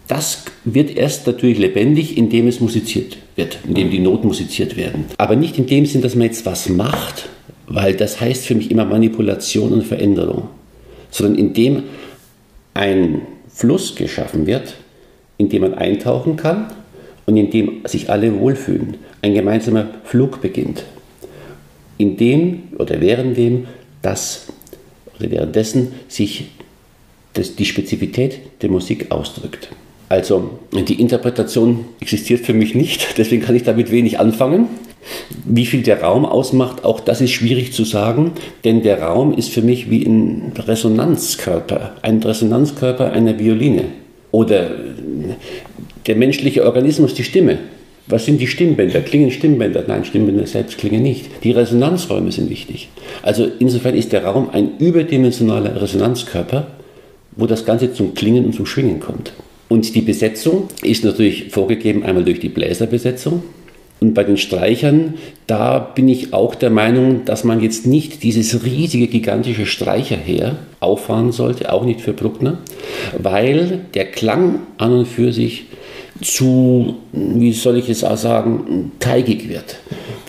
das 0.08 0.44
wird 0.64 0.96
erst 0.96 1.26
natürlich 1.26 1.58
lebendig, 1.58 2.16
indem 2.16 2.46
es 2.46 2.60
musiziert 2.60 3.16
wird, 3.34 3.58
indem 3.66 3.90
die 3.90 3.98
Noten 3.98 4.28
musiziert 4.28 4.76
werden. 4.76 5.06
Aber 5.18 5.34
nicht 5.34 5.58
in 5.58 5.66
dem 5.66 5.84
Sinn, 5.86 6.02
dass 6.02 6.14
man 6.14 6.26
jetzt 6.26 6.46
was 6.46 6.68
macht, 6.68 7.28
weil 7.66 7.94
das 7.94 8.20
heißt 8.20 8.46
für 8.46 8.54
mich 8.54 8.70
immer 8.70 8.84
Manipulation 8.84 9.72
und 9.72 9.84
Veränderung, 9.84 10.48
sondern 11.10 11.38
indem 11.38 11.82
ein 12.74 13.22
Fluss 13.48 13.96
geschaffen 13.96 14.46
wird, 14.46 14.74
in 15.38 15.48
dem 15.48 15.62
man 15.62 15.74
eintauchen 15.74 16.36
kann 16.36 16.72
und 17.26 17.36
in 17.36 17.50
dem 17.50 17.80
sich 17.86 18.10
alle 18.10 18.38
wohlfühlen. 18.38 18.98
Ein 19.22 19.34
gemeinsamer 19.34 19.88
Flug 20.04 20.40
beginnt. 20.40 20.84
In 21.98 22.16
dem 22.16 22.64
oder 22.78 23.00
während 23.00 23.36
dem 23.36 23.66
das 24.02 24.46
währenddessen 25.18 25.92
sich 26.08 26.46
das, 27.34 27.56
die 27.56 27.64
Spezifität 27.64 28.40
der 28.62 28.70
Musik 28.70 29.10
ausdrückt. 29.10 29.68
Also 30.08 30.58
die 30.72 31.00
Interpretation 31.00 31.84
existiert 32.00 32.40
für 32.40 32.54
mich 32.54 32.74
nicht, 32.74 33.06
deswegen 33.18 33.42
kann 33.42 33.56
ich 33.56 33.64
damit 33.64 33.90
wenig 33.90 34.18
anfangen. 34.18 34.68
Wie 35.44 35.66
viel 35.66 35.82
der 35.82 36.02
Raum 36.02 36.24
ausmacht, 36.24 36.84
auch 36.84 36.98
das 36.98 37.20
ist 37.20 37.30
schwierig 37.30 37.72
zu 37.72 37.84
sagen, 37.84 38.32
denn 38.64 38.82
der 38.82 39.02
Raum 39.02 39.32
ist 39.32 39.50
für 39.50 39.62
mich 39.62 39.88
wie 39.88 40.04
ein 40.04 40.52
Resonanzkörper, 40.56 41.94
ein 42.02 42.20
Resonanzkörper 42.20 43.12
einer 43.12 43.38
Violine 43.38 43.84
oder 44.32 44.70
der 46.06 46.16
menschliche 46.16 46.64
Organismus, 46.64 47.14
die 47.14 47.24
Stimme. 47.24 47.58
Was 48.08 48.24
sind 48.24 48.40
die 48.40 48.46
Stimmbänder? 48.46 49.00
Klingen 49.00 49.32
Stimmbänder? 49.32 49.84
Nein, 49.86 50.04
Stimmbänder 50.04 50.46
selbst 50.46 50.78
klingen 50.78 51.02
nicht. 51.02 51.26
Die 51.42 51.50
Resonanzräume 51.50 52.30
sind 52.30 52.50
wichtig. 52.50 52.88
Also 53.22 53.48
insofern 53.58 53.96
ist 53.96 54.12
der 54.12 54.24
Raum 54.24 54.50
ein 54.52 54.78
überdimensionaler 54.78 55.80
Resonanzkörper, 55.82 56.68
wo 57.34 57.46
das 57.46 57.64
Ganze 57.64 57.92
zum 57.92 58.14
Klingen 58.14 58.44
und 58.44 58.54
zum 58.54 58.64
Schwingen 58.64 59.00
kommt. 59.00 59.32
Und 59.68 59.92
die 59.96 60.02
Besetzung 60.02 60.68
ist 60.82 61.04
natürlich 61.04 61.50
vorgegeben 61.50 62.04
einmal 62.04 62.24
durch 62.24 62.38
die 62.38 62.48
Bläserbesetzung. 62.48 63.42
Und 63.98 64.14
bei 64.14 64.22
den 64.24 64.36
Streichern, 64.36 65.14
da 65.46 65.78
bin 65.78 66.08
ich 66.08 66.32
auch 66.32 66.54
der 66.54 66.70
Meinung, 66.70 67.24
dass 67.24 67.44
man 67.44 67.60
jetzt 67.60 67.86
nicht 67.86 68.22
dieses 68.22 68.64
riesige, 68.64 69.08
gigantische 69.08 69.66
Streicherheer 69.66 70.58
auffahren 70.80 71.32
sollte, 71.32 71.72
auch 71.72 71.84
nicht 71.84 72.02
für 72.02 72.12
Bruckner, 72.12 72.58
weil 73.18 73.80
der 73.94 74.04
Klang 74.04 74.60
an 74.76 74.92
und 74.92 75.06
für 75.06 75.32
sich 75.32 75.64
zu, 76.22 76.94
wie 77.12 77.52
soll 77.52 77.78
ich 77.78 77.88
es 77.88 78.04
auch 78.04 78.16
sagen, 78.16 78.92
teigig 79.00 79.48
wird. 79.48 79.76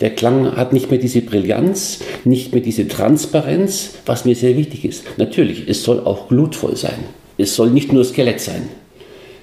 Der 0.00 0.10
Klang 0.10 0.56
hat 0.56 0.72
nicht 0.72 0.90
mehr 0.90 1.00
diese 1.00 1.22
Brillanz, 1.22 2.00
nicht 2.24 2.52
mehr 2.52 2.60
diese 2.60 2.86
Transparenz, 2.86 3.94
was 4.06 4.24
mir 4.24 4.34
sehr 4.34 4.56
wichtig 4.56 4.84
ist. 4.84 5.04
Natürlich, 5.16 5.68
es 5.68 5.82
soll 5.82 6.00
auch 6.00 6.28
glutvoll 6.28 6.76
sein. 6.76 7.04
Es 7.36 7.54
soll 7.54 7.70
nicht 7.70 7.92
nur 7.92 8.04
Skelett 8.04 8.40
sein, 8.40 8.68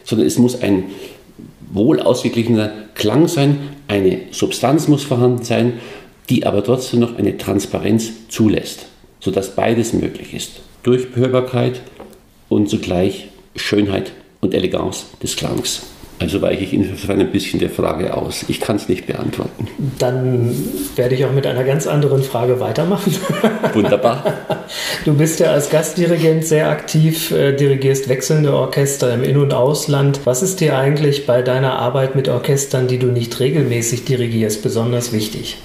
sondern 0.04 0.28
es 0.28 0.38
muss 0.38 0.62
ein 0.62 0.86
wohl 1.72 2.00
ausgeglichener 2.00 2.72
Klang 2.94 3.28
sein, 3.28 3.58
eine 3.88 4.20
Substanz 4.32 4.88
muss 4.88 5.04
vorhanden 5.04 5.44
sein, 5.44 5.74
die 6.30 6.46
aber 6.46 6.64
trotzdem 6.64 7.02
noch 7.02 7.18
eine 7.18 7.38
Transparenz 7.38 8.12
zulässt, 8.30 8.86
sodass 9.20 9.56
beides 9.56 9.94
möglich 9.94 10.34
ist. 10.34 10.62
Durchhörbarkeit 10.84 11.82
und 12.50 12.70
zugleich 12.70 13.28
Schönheit 13.56 14.12
und 14.42 14.54
Eleganz 14.54 15.06
des 15.22 15.36
Klangs. 15.36 15.84
Also 16.18 16.42
weiche 16.42 16.64
ich 16.64 16.74
insofern 16.74 17.20
ein 17.20 17.32
bisschen 17.32 17.60
der 17.60 17.70
Frage 17.70 18.16
aus. 18.16 18.46
Ich 18.48 18.62
kann 18.62 18.78
es 18.78 18.88
nicht 18.88 19.06
beantworten. 19.06 19.68
Dann 20.00 20.56
werde 20.96 21.14
ich 21.14 21.26
auch 21.26 21.34
mit 21.34 21.46
einer 21.46 21.66
ganz 21.66 21.88
anderen 21.88 22.24
Frage 22.24 22.60
weitermachen. 22.62 23.14
Wunderbar. 23.74 24.24
Du 25.04 25.14
bist 25.14 25.42
ja 25.42 25.52
als 25.52 25.70
Gastdirigent 25.70 26.46
sehr 26.46 26.70
aktiv, 26.70 27.32
äh, 27.32 27.54
dirigierst 27.54 28.08
wechselnde 28.08 28.54
Orchester 28.54 29.14
im 29.14 29.24
In- 29.24 29.38
und 29.38 29.54
Ausland. 29.54 30.22
Was 30.24 30.42
ist 30.42 30.62
dir 30.62 30.78
eigentlich 30.78 31.26
bei 31.26 31.42
deiner 31.42 31.74
Arbeit 31.74 32.16
mit 32.16 32.30
Orchestern, 32.30 32.88
die 32.88 32.98
du 32.98 33.08
nicht 33.08 33.38
regelmäßig 33.42 34.06
dirigierst, 34.06 34.64
besonders 34.64 35.12
wichtig? 35.12 35.58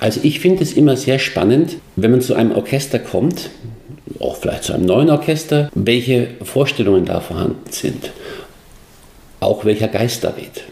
Also 0.00 0.20
ich 0.24 0.40
finde 0.40 0.64
es 0.64 0.72
immer 0.72 0.96
sehr 0.96 1.20
spannend, 1.20 1.76
wenn 1.94 2.10
man 2.10 2.20
zu 2.20 2.34
einem 2.34 2.52
Orchester 2.52 2.98
kommt, 2.98 3.50
auch 4.18 4.36
vielleicht 4.36 4.64
zu 4.64 4.72
einem 4.72 4.86
neuen 4.86 5.10
Orchester, 5.10 5.70
welche 5.74 6.28
Vorstellungen 6.42 7.04
da 7.04 7.20
vorhanden 7.20 7.70
sind 7.70 8.10
auch 9.40 9.64
welcher 9.64 9.88
Geist 9.88 10.24
da 10.24 10.36
weht. 10.36 10.64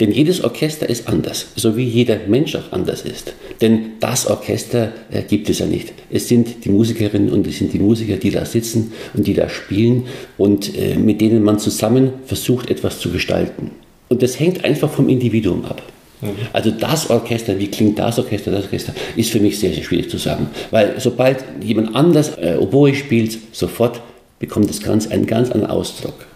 Denn 0.00 0.12
jedes 0.12 0.44
Orchester 0.44 0.88
ist 0.88 1.08
anders, 1.08 1.46
so 1.56 1.76
wie 1.76 1.84
jeder 1.84 2.18
Mensch 2.28 2.54
auch 2.54 2.70
anders 2.70 3.02
ist. 3.02 3.32
Denn 3.60 3.94
das 3.98 4.28
Orchester 4.28 4.92
äh, 5.10 5.22
gibt 5.22 5.50
es 5.50 5.58
ja 5.58 5.66
nicht. 5.66 5.92
Es 6.10 6.28
sind 6.28 6.64
die 6.64 6.68
Musikerinnen 6.68 7.30
und 7.30 7.46
es 7.48 7.58
sind 7.58 7.72
die 7.72 7.80
Musiker, 7.80 8.16
die 8.16 8.30
da 8.30 8.44
sitzen 8.44 8.92
und 9.14 9.26
die 9.26 9.34
da 9.34 9.48
spielen 9.48 10.04
und 10.36 10.76
äh, 10.76 10.94
mit 10.94 11.20
denen 11.20 11.42
man 11.42 11.58
zusammen 11.58 12.12
versucht, 12.26 12.70
etwas 12.70 13.00
zu 13.00 13.10
gestalten. 13.10 13.72
Und 14.08 14.22
das 14.22 14.38
hängt 14.38 14.64
einfach 14.64 14.90
vom 14.90 15.08
Individuum 15.08 15.64
ab. 15.64 15.82
Mhm. 16.20 16.28
Also 16.52 16.70
das 16.70 17.10
Orchester, 17.10 17.58
wie 17.58 17.68
klingt 17.68 17.98
das 17.98 18.18
Orchester, 18.18 18.52
das 18.52 18.64
Orchester, 18.64 18.94
ist 19.16 19.30
für 19.30 19.40
mich 19.40 19.58
sehr, 19.58 19.72
sehr 19.72 19.82
schwierig 19.82 20.10
zu 20.10 20.18
sagen. 20.18 20.48
Weil 20.70 20.94
sobald 20.98 21.44
jemand 21.62 21.96
anders 21.96 22.38
äh, 22.38 22.56
Oboe 22.58 22.94
spielt, 22.94 23.36
sofort 23.52 24.00
bekommt 24.38 24.70
das 24.70 24.80
Ganze 24.80 25.10
einen 25.10 25.26
ganz 25.26 25.50
anderen 25.50 25.72
Ausdruck. 25.72 26.26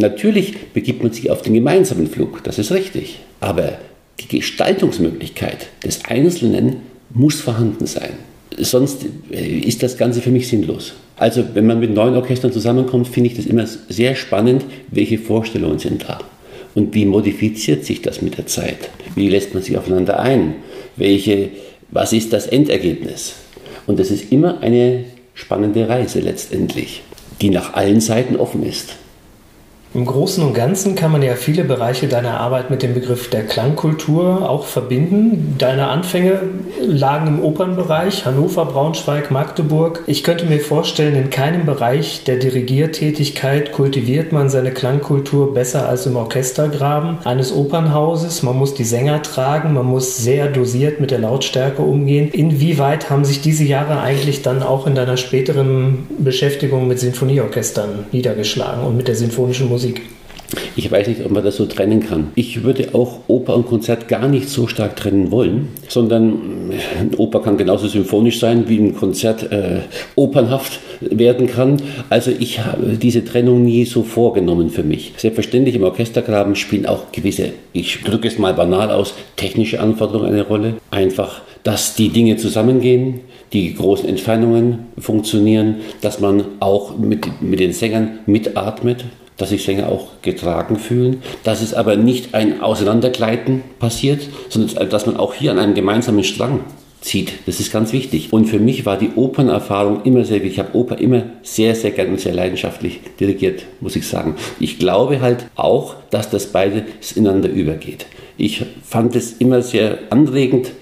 Natürlich 0.00 0.54
begibt 0.72 1.02
man 1.02 1.12
sich 1.12 1.28
auf 1.28 1.42
den 1.42 1.54
gemeinsamen 1.54 2.06
Flug, 2.06 2.44
das 2.44 2.60
ist 2.60 2.70
richtig. 2.70 3.18
Aber 3.40 3.78
die 4.20 4.28
Gestaltungsmöglichkeit 4.28 5.66
des 5.84 6.04
Einzelnen 6.04 6.76
muss 7.12 7.40
vorhanden 7.40 7.86
sein. 7.86 8.12
Sonst 8.56 9.06
äh, 9.32 9.58
ist 9.58 9.82
das 9.82 9.96
Ganze 9.96 10.20
für 10.20 10.30
mich 10.30 10.46
sinnlos. 10.46 10.92
Also 11.16 11.42
wenn 11.54 11.66
man 11.66 11.80
mit 11.80 11.92
neuen 11.92 12.14
Orchestern 12.14 12.52
zusammenkommt, 12.52 13.08
finde 13.08 13.30
ich 13.30 13.36
das 13.36 13.46
immer 13.46 13.66
sehr 13.88 14.14
spannend, 14.14 14.64
welche 14.92 15.18
Vorstellungen 15.18 15.80
sind 15.80 16.04
da. 16.08 16.20
Und 16.76 16.94
wie 16.94 17.04
modifiziert 17.04 17.84
sich 17.84 18.00
das 18.00 18.22
mit 18.22 18.38
der 18.38 18.46
Zeit? 18.46 18.90
Wie 19.16 19.28
lässt 19.28 19.52
man 19.52 19.64
sich 19.64 19.76
aufeinander 19.76 20.20
ein? 20.20 20.54
Welche, 20.94 21.48
was 21.90 22.12
ist 22.12 22.32
das 22.32 22.46
Endergebnis? 22.46 23.34
Und 23.88 23.98
das 23.98 24.12
ist 24.12 24.30
immer 24.30 24.60
eine 24.60 25.06
spannende 25.34 25.88
Reise 25.88 26.20
letztendlich, 26.20 27.02
die 27.40 27.50
nach 27.50 27.74
allen 27.74 28.00
Seiten 28.00 28.36
offen 28.36 28.62
ist. 28.62 28.94
Im 29.94 30.04
Großen 30.04 30.44
und 30.44 30.52
Ganzen 30.52 30.96
kann 30.96 31.10
man 31.10 31.22
ja 31.22 31.34
viele 31.34 31.64
Bereiche 31.64 32.08
deiner 32.08 32.38
Arbeit 32.40 32.68
mit 32.68 32.82
dem 32.82 32.92
Begriff 32.92 33.30
der 33.30 33.46
Klangkultur 33.46 34.48
auch 34.48 34.66
verbinden. 34.66 35.54
Deine 35.56 35.88
Anfänge 35.88 36.42
lagen 36.86 37.26
im 37.26 37.42
Opernbereich, 37.42 38.26
Hannover, 38.26 38.66
Braunschweig, 38.66 39.30
Magdeburg. 39.30 40.04
Ich 40.06 40.24
könnte 40.24 40.44
mir 40.44 40.60
vorstellen, 40.60 41.16
in 41.16 41.30
keinem 41.30 41.64
Bereich 41.64 42.24
der 42.24 42.36
Dirigiertätigkeit 42.36 43.72
kultiviert 43.72 44.30
man 44.30 44.50
seine 44.50 44.72
Klangkultur 44.72 45.54
besser 45.54 45.88
als 45.88 46.04
im 46.04 46.16
Orchestergraben 46.16 47.18
eines 47.24 47.50
Opernhauses. 47.50 48.42
Man 48.42 48.58
muss 48.58 48.74
die 48.74 48.84
Sänger 48.84 49.22
tragen, 49.22 49.72
man 49.72 49.86
muss 49.86 50.18
sehr 50.18 50.48
dosiert 50.48 51.00
mit 51.00 51.10
der 51.10 51.20
Lautstärke 51.20 51.80
umgehen. 51.80 52.28
Inwieweit 52.30 53.08
haben 53.08 53.24
sich 53.24 53.40
diese 53.40 53.64
Jahre 53.64 54.00
eigentlich 54.00 54.42
dann 54.42 54.62
auch 54.62 54.86
in 54.86 54.94
deiner 54.94 55.16
späteren 55.16 56.06
Beschäftigung 56.18 56.88
mit 56.88 56.98
Sinfonieorchestern 56.98 58.04
niedergeschlagen 58.12 58.84
und 58.84 58.94
mit 58.94 59.08
der 59.08 59.14
sinfonischen 59.14 59.66
Musik? 59.68 59.77
Musik. 59.78 60.02
Ich 60.74 60.90
weiß 60.90 61.06
nicht, 61.06 61.24
ob 61.24 61.30
man 61.30 61.44
das 61.44 61.54
so 61.54 61.66
trennen 61.66 62.00
kann. 62.00 62.32
Ich 62.34 62.64
würde 62.64 62.88
auch 62.94 63.20
Oper 63.28 63.54
und 63.54 63.68
Konzert 63.68 64.08
gar 64.08 64.26
nicht 64.26 64.48
so 64.48 64.66
stark 64.66 64.96
trennen 64.96 65.30
wollen, 65.30 65.68
sondern 65.86 66.72
ein 66.98 67.14
Oper 67.16 67.42
kann 67.42 67.58
genauso 67.58 67.86
symphonisch 67.86 68.40
sein, 68.40 68.68
wie 68.68 68.78
ein 68.78 68.96
Konzert 68.96 69.52
äh, 69.52 69.82
opernhaft 70.16 70.80
werden 71.00 71.46
kann. 71.46 71.80
Also 72.10 72.32
ich 72.36 72.64
habe 72.64 72.96
diese 73.00 73.24
Trennung 73.24 73.64
nie 73.64 73.84
so 73.84 74.02
vorgenommen 74.02 74.70
für 74.70 74.82
mich. 74.82 75.12
Selbstverständlich 75.16 75.76
im 75.76 75.84
Orchestergraben 75.84 76.56
spielen 76.56 76.86
auch 76.86 77.12
gewisse, 77.12 77.50
ich 77.72 78.02
drücke 78.02 78.26
es 78.26 78.36
mal 78.36 78.54
banal 78.54 78.90
aus, 78.90 79.14
technische 79.36 79.78
Anforderungen 79.78 80.32
eine 80.32 80.42
Rolle. 80.42 80.74
Einfach, 80.90 81.42
dass 81.62 81.94
die 81.94 82.08
Dinge 82.08 82.36
zusammengehen, 82.36 83.20
die 83.52 83.74
großen 83.74 84.08
Entfernungen 84.08 84.86
funktionieren, 84.98 85.76
dass 86.00 86.18
man 86.18 86.44
auch 86.58 86.98
mit, 86.98 87.40
mit 87.40 87.60
den 87.60 87.72
Sängern 87.72 88.18
mitatmet 88.26 89.04
dass 89.38 89.48
sich 89.50 89.64
Sänger 89.64 89.88
auch 89.88 90.08
getragen 90.20 90.76
fühlen, 90.76 91.22
dass 91.44 91.62
es 91.62 91.72
aber 91.72 91.96
nicht 91.96 92.34
ein 92.34 92.60
Auseinandergleiten 92.60 93.62
passiert, 93.78 94.28
sondern 94.48 94.90
dass 94.90 95.06
man 95.06 95.16
auch 95.16 95.32
hier 95.32 95.52
an 95.52 95.58
einem 95.58 95.74
gemeinsamen 95.74 96.24
Strang 96.24 96.60
zieht. 97.00 97.32
Das 97.46 97.60
ist 97.60 97.72
ganz 97.72 97.92
wichtig. 97.92 98.32
Und 98.32 98.46
für 98.46 98.58
mich 98.58 98.84
war 98.84 98.98
die 98.98 99.10
Opernerfahrung 99.14 100.02
immer 100.02 100.24
sehr 100.24 100.38
wichtig. 100.38 100.52
Ich 100.52 100.58
habe 100.58 100.76
Oper 100.76 100.98
immer 100.98 101.22
sehr, 101.42 101.74
sehr 101.74 101.92
gern 101.92 102.08
und 102.08 102.20
sehr 102.20 102.34
leidenschaftlich 102.34 103.00
dirigiert, 103.20 103.64
muss 103.80 103.96
ich 103.96 104.06
sagen. 104.06 104.34
Ich 104.58 104.78
glaube 104.78 105.20
halt 105.20 105.46
auch, 105.54 105.94
dass 106.10 106.30
das 106.30 106.48
beides 106.48 107.12
ineinander 107.12 107.48
übergeht. 107.48 108.06
Ich 108.36 108.64
fand 108.82 109.14
es 109.16 109.34
immer 109.34 109.62
sehr 109.62 109.98
anregend, 110.10 110.72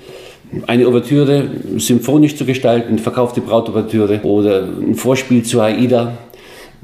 eine 0.66 0.86
Ouvertüre 0.86 1.50
symphonisch 1.76 2.36
zu 2.36 2.44
gestalten, 2.44 2.98
verkaufte 2.98 3.40
Brautouvertüre 3.40 4.20
oder 4.22 4.62
ein 4.62 4.94
Vorspiel 4.94 5.42
zu 5.42 5.60
Aida 5.60 6.16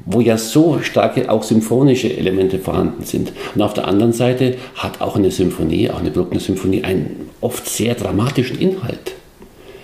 wo 0.05 0.19
ja 0.19 0.37
so 0.37 0.79
starke 0.81 1.31
auch 1.31 1.43
symphonische 1.43 2.15
Elemente 2.15 2.59
vorhanden 2.59 3.03
sind. 3.03 3.31
Und 3.55 3.61
auf 3.61 3.73
der 3.73 3.87
anderen 3.87 4.13
Seite 4.13 4.55
hat 4.75 5.01
auch 5.01 5.15
eine 5.15 5.31
Symphonie, 5.31 5.89
auch 5.89 5.99
eine 5.99 6.11
Bruckner-Symphonie, 6.11 6.83
einen 6.83 7.29
oft 7.41 7.69
sehr 7.69 7.95
dramatischen 7.95 8.59
Inhalt. 8.59 9.13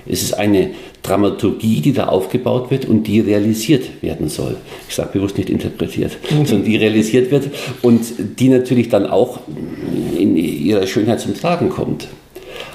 Es 0.05 0.23
ist 0.23 0.33
eine 0.33 0.71
Dramaturgie, 1.03 1.81
die 1.81 1.93
da 1.93 2.07
aufgebaut 2.07 2.71
wird 2.71 2.85
und 2.85 3.03
die 3.03 3.19
realisiert 3.19 4.01
werden 4.01 4.27
soll. 4.27 4.57
Ich 4.87 4.95
sage 4.95 5.11
bewusst 5.13 5.37
nicht 5.37 5.49
interpretiert, 5.49 6.17
mhm. 6.29 6.45
sondern 6.45 6.65
die 6.65 6.77
realisiert 6.77 7.31
wird 7.31 7.49
und 7.81 8.01
die 8.39 8.49
natürlich 8.49 8.89
dann 8.89 9.05
auch 9.05 9.39
in 10.17 10.35
ihrer 10.35 10.87
Schönheit 10.87 11.21
zum 11.21 11.35
Tragen 11.35 11.69
kommt. 11.69 12.07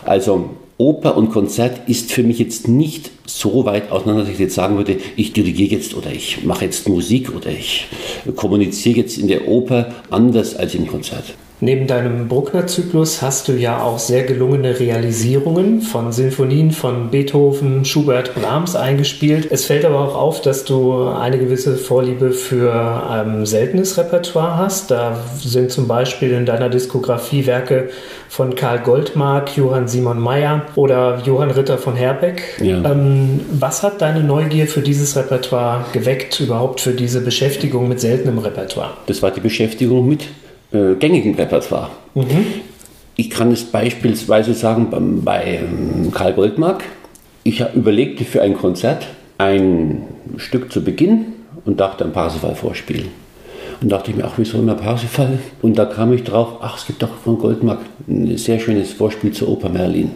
Also 0.04 0.50
Oper 0.76 1.16
und 1.16 1.30
Konzert 1.30 1.88
ist 1.88 2.10
für 2.10 2.24
mich 2.24 2.40
jetzt 2.40 2.66
nicht 2.66 3.10
so 3.26 3.64
weit 3.64 3.92
auseinander, 3.92 4.24
dass 4.24 4.32
ich 4.32 4.40
jetzt 4.40 4.56
sagen 4.56 4.76
würde, 4.76 4.98
ich 5.16 5.32
dirigiere 5.32 5.76
jetzt 5.76 5.94
oder 5.94 6.10
ich 6.10 6.44
mache 6.44 6.64
jetzt 6.64 6.88
Musik 6.88 7.34
oder 7.34 7.50
ich 7.50 7.86
kommuniziere 8.34 8.98
jetzt 8.98 9.16
in 9.16 9.28
der 9.28 9.46
Oper 9.46 9.92
anders 10.10 10.56
als 10.56 10.74
im 10.74 10.88
Konzert. 10.88 11.34
Neben 11.64 11.86
deinem 11.86 12.28
Bruckner-Zyklus 12.28 13.22
hast 13.22 13.48
du 13.48 13.52
ja 13.52 13.82
auch 13.82 13.98
sehr 13.98 14.24
gelungene 14.24 14.78
Realisierungen 14.78 15.80
von 15.80 16.12
Sinfonien 16.12 16.72
von 16.72 17.08
Beethoven, 17.08 17.86
Schubert, 17.86 18.34
Brahms 18.34 18.76
eingespielt. 18.76 19.48
Es 19.50 19.64
fällt 19.64 19.86
aber 19.86 20.00
auch 20.00 20.14
auf, 20.14 20.42
dass 20.42 20.66
du 20.66 21.06
eine 21.08 21.38
gewisse 21.38 21.78
Vorliebe 21.78 22.32
für 22.32 23.02
ähm, 23.10 23.46
seltenes 23.46 23.96
Repertoire 23.96 24.58
hast. 24.58 24.90
Da 24.90 25.16
sind 25.38 25.70
zum 25.70 25.88
Beispiel 25.88 26.32
in 26.32 26.44
deiner 26.44 26.68
Diskografie 26.68 27.46
Werke 27.46 27.88
von 28.28 28.54
Karl 28.56 28.80
Goldmark, 28.80 29.56
Johann 29.56 29.88
Simon 29.88 30.20
Mayer 30.20 30.66
oder 30.74 31.22
Johann 31.24 31.50
Ritter 31.50 31.78
von 31.78 31.96
Herbeck. 31.96 32.42
Ja. 32.60 32.84
Ähm, 32.84 33.40
was 33.52 33.82
hat 33.82 34.02
deine 34.02 34.22
Neugier 34.22 34.66
für 34.66 34.82
dieses 34.82 35.16
Repertoire 35.16 35.86
geweckt, 35.94 36.40
überhaupt 36.40 36.82
für 36.82 36.92
diese 36.92 37.22
Beschäftigung 37.22 37.88
mit 37.88 38.00
seltenem 38.00 38.36
Repertoire? 38.36 38.90
Das 39.06 39.22
war 39.22 39.30
die 39.30 39.40
Beschäftigung 39.40 40.06
mit 40.06 40.26
äh, 40.74 40.94
gängigen 40.96 41.34
Repertoire. 41.34 41.90
Mhm. 42.14 42.46
Ich 43.16 43.30
kann 43.30 43.52
es 43.52 43.64
beispielsweise 43.64 44.54
sagen 44.54 44.88
bei 45.24 45.60
ähm, 45.62 46.10
Karl 46.12 46.32
Goldmark. 46.32 46.82
Ich 47.44 47.64
überlegte 47.74 48.24
für 48.24 48.42
ein 48.42 48.54
Konzert 48.54 49.06
ein 49.38 50.02
Stück 50.36 50.72
zu 50.72 50.82
Beginn 50.82 51.26
und 51.64 51.80
dachte 51.80 52.04
ein 52.04 52.12
Parsifal 52.12 52.54
vorspielen. 52.54 53.08
Und 53.80 53.90
dachte 53.90 54.10
ich 54.10 54.16
mir, 54.16 54.24
ach, 54.24 54.34
wieso 54.36 54.58
immer 54.58 54.74
Parsifal? 54.74 55.38
Und 55.62 55.78
da 55.78 55.84
kam 55.84 56.12
ich 56.12 56.24
drauf, 56.24 56.58
ach, 56.60 56.78
es 56.78 56.86
gibt 56.86 57.02
doch 57.02 57.14
von 57.24 57.38
Goldmark 57.38 57.80
ein 58.08 58.36
sehr 58.36 58.58
schönes 58.58 58.92
Vorspiel 58.92 59.32
zur 59.32 59.48
Oper 59.48 59.68
Merlin. 59.68 60.10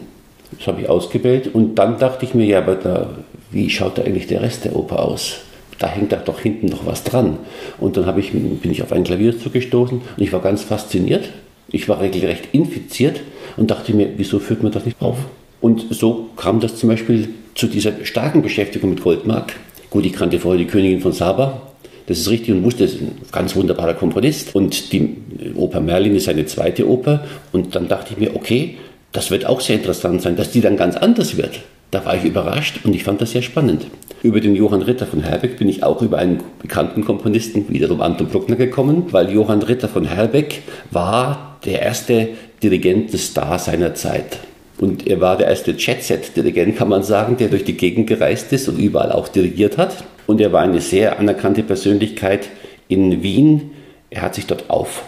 Das 0.57 0.67
habe 0.67 0.81
ich 0.81 0.89
ausgewählt 0.89 1.51
und 1.53 1.75
dann 1.75 1.99
dachte 1.99 2.25
ich 2.25 2.35
mir, 2.35 2.47
ja, 2.47 2.59
aber 2.59 2.77
da, 2.77 3.11
wie 3.51 3.69
schaut 3.69 3.99
da 3.99 4.03
eigentlich 4.03 4.27
der 4.27 4.41
Rest 4.41 4.65
der 4.65 4.75
Oper 4.75 5.01
aus? 5.01 5.41
Da 5.79 5.87
hängt 5.87 6.13
doch 6.25 6.41
hinten 6.41 6.67
noch 6.67 6.87
was 6.87 7.05
dran. 7.05 7.39
Und 7.79 7.97
dann 7.97 8.19
ich, 8.19 8.33
bin 8.33 8.71
ich 8.71 8.83
auf 8.83 8.93
ein 8.93 9.05
Klavier 9.05 9.39
zugestoßen 9.39 10.01
und 10.17 10.23
ich 10.23 10.33
war 10.33 10.41
ganz 10.41 10.63
fasziniert 10.63 11.29
ich 11.71 11.89
war 11.89 12.01
regelrecht 12.01 12.49
infiziert 12.53 13.21
und 13.57 13.71
dachte 13.71 13.95
mir, 13.95 14.11
wieso 14.17 14.39
führt 14.39 14.63
man 14.63 14.73
das 14.73 14.85
nicht 14.85 15.01
auf? 15.01 15.19
Und 15.61 15.87
so 15.91 16.31
kam 16.37 16.61
das 16.61 16.77
zum 16.77 16.89
Beispiel 16.89 17.29
zu 17.55 17.67
dieser 17.67 17.93
starken 18.05 18.43
Beschäftigung 18.43 18.91
mit 18.91 19.03
Goldmark. 19.03 19.55
Gut, 19.91 20.07
ich 20.07 20.13
kannte 20.13 20.39
vorher 20.39 20.59
die 20.59 20.71
Königin 20.71 21.01
von 21.01 21.13
Saba, 21.13 21.61
das 22.07 22.19
ist 22.19 22.31
richtig 22.31 22.55
und 22.55 22.65
wusste, 22.65 22.85
es 22.85 22.95
ist 22.95 23.03
ein 23.03 23.21
ganz 23.33 23.55
wunderbarer 23.55 23.95
Komponist. 23.95 24.55
Und 24.55 24.93
die 24.93 25.15
Oper 25.57 25.81
Merlin 25.81 26.17
ist 26.17 26.29
eine 26.29 26.47
zweite 26.47 26.89
Oper. 26.89 27.27
Und 27.53 27.75
dann 27.75 27.87
dachte 27.87 28.15
ich 28.15 28.19
mir, 28.19 28.35
okay, 28.35 28.79
das 29.13 29.31
wird 29.31 29.45
auch 29.45 29.61
sehr 29.61 29.77
interessant 29.77 30.23
sein, 30.23 30.35
dass 30.35 30.51
die 30.51 30.63
dann 30.63 30.79
ganz 30.79 30.97
anders 30.97 31.37
wird. 31.37 31.61
Da 31.91 32.05
war 32.05 32.17
ich 32.17 32.25
überrascht 32.25 32.81
und 32.85 32.95
ich 32.95 33.05
fand 33.05 33.21
das 33.21 33.31
sehr 33.31 33.43
spannend. 33.43 33.87
Über 34.23 34.41
den 34.41 34.55
Johann 34.55 34.83
Ritter 34.83 35.07
von 35.07 35.23
Herbeck 35.23 35.59
bin 35.59 35.69
ich 35.69 35.83
auch 35.85 36.03
über 36.03 36.19
einen 36.19 36.41
bekannten 36.61 37.05
Komponisten, 37.05 37.67
wiederum 37.69 38.03
Anton 38.03 38.27
Bruckner, 38.27 38.57
gekommen, 38.57 39.05
weil 39.11 39.31
Johann 39.31 39.63
Ritter 39.63 39.89
von 39.89 40.05
Herbeck 40.05 40.63
war 40.91 41.59
der 41.65 41.83
erste 41.83 42.29
Dirigent 42.63 43.13
des 43.13 43.29
Star 43.29 43.59
seiner 43.59 43.95
Zeit. 43.95 44.39
Und 44.79 45.07
er 45.07 45.21
war 45.21 45.37
der 45.37 45.49
erste 45.49 45.73
Jet-Set-Dirigent, 45.73 46.77
kann 46.77 46.89
man 46.89 47.03
sagen, 47.03 47.37
der 47.37 47.49
durch 47.49 47.65
die 47.65 47.77
Gegend 47.77 48.07
gereist 48.07 48.53
ist 48.53 48.69
und 48.69 48.79
überall 48.79 49.13
auch 49.13 49.29
dirigiert 49.29 49.79
hat. 49.79 50.05
Und 50.27 50.41
er 50.41 50.53
war 50.53 50.63
eine 50.63 50.81
sehr 50.81 51.19
anerkannte 51.19 51.63
Persönlichkeit 51.63 52.49
in 52.87 53.23
Wien. 53.23 53.71
Er 54.11 54.23
hat 54.23 54.35
sich 54.35 54.47
dort 54.47 54.69
auf 54.69 55.05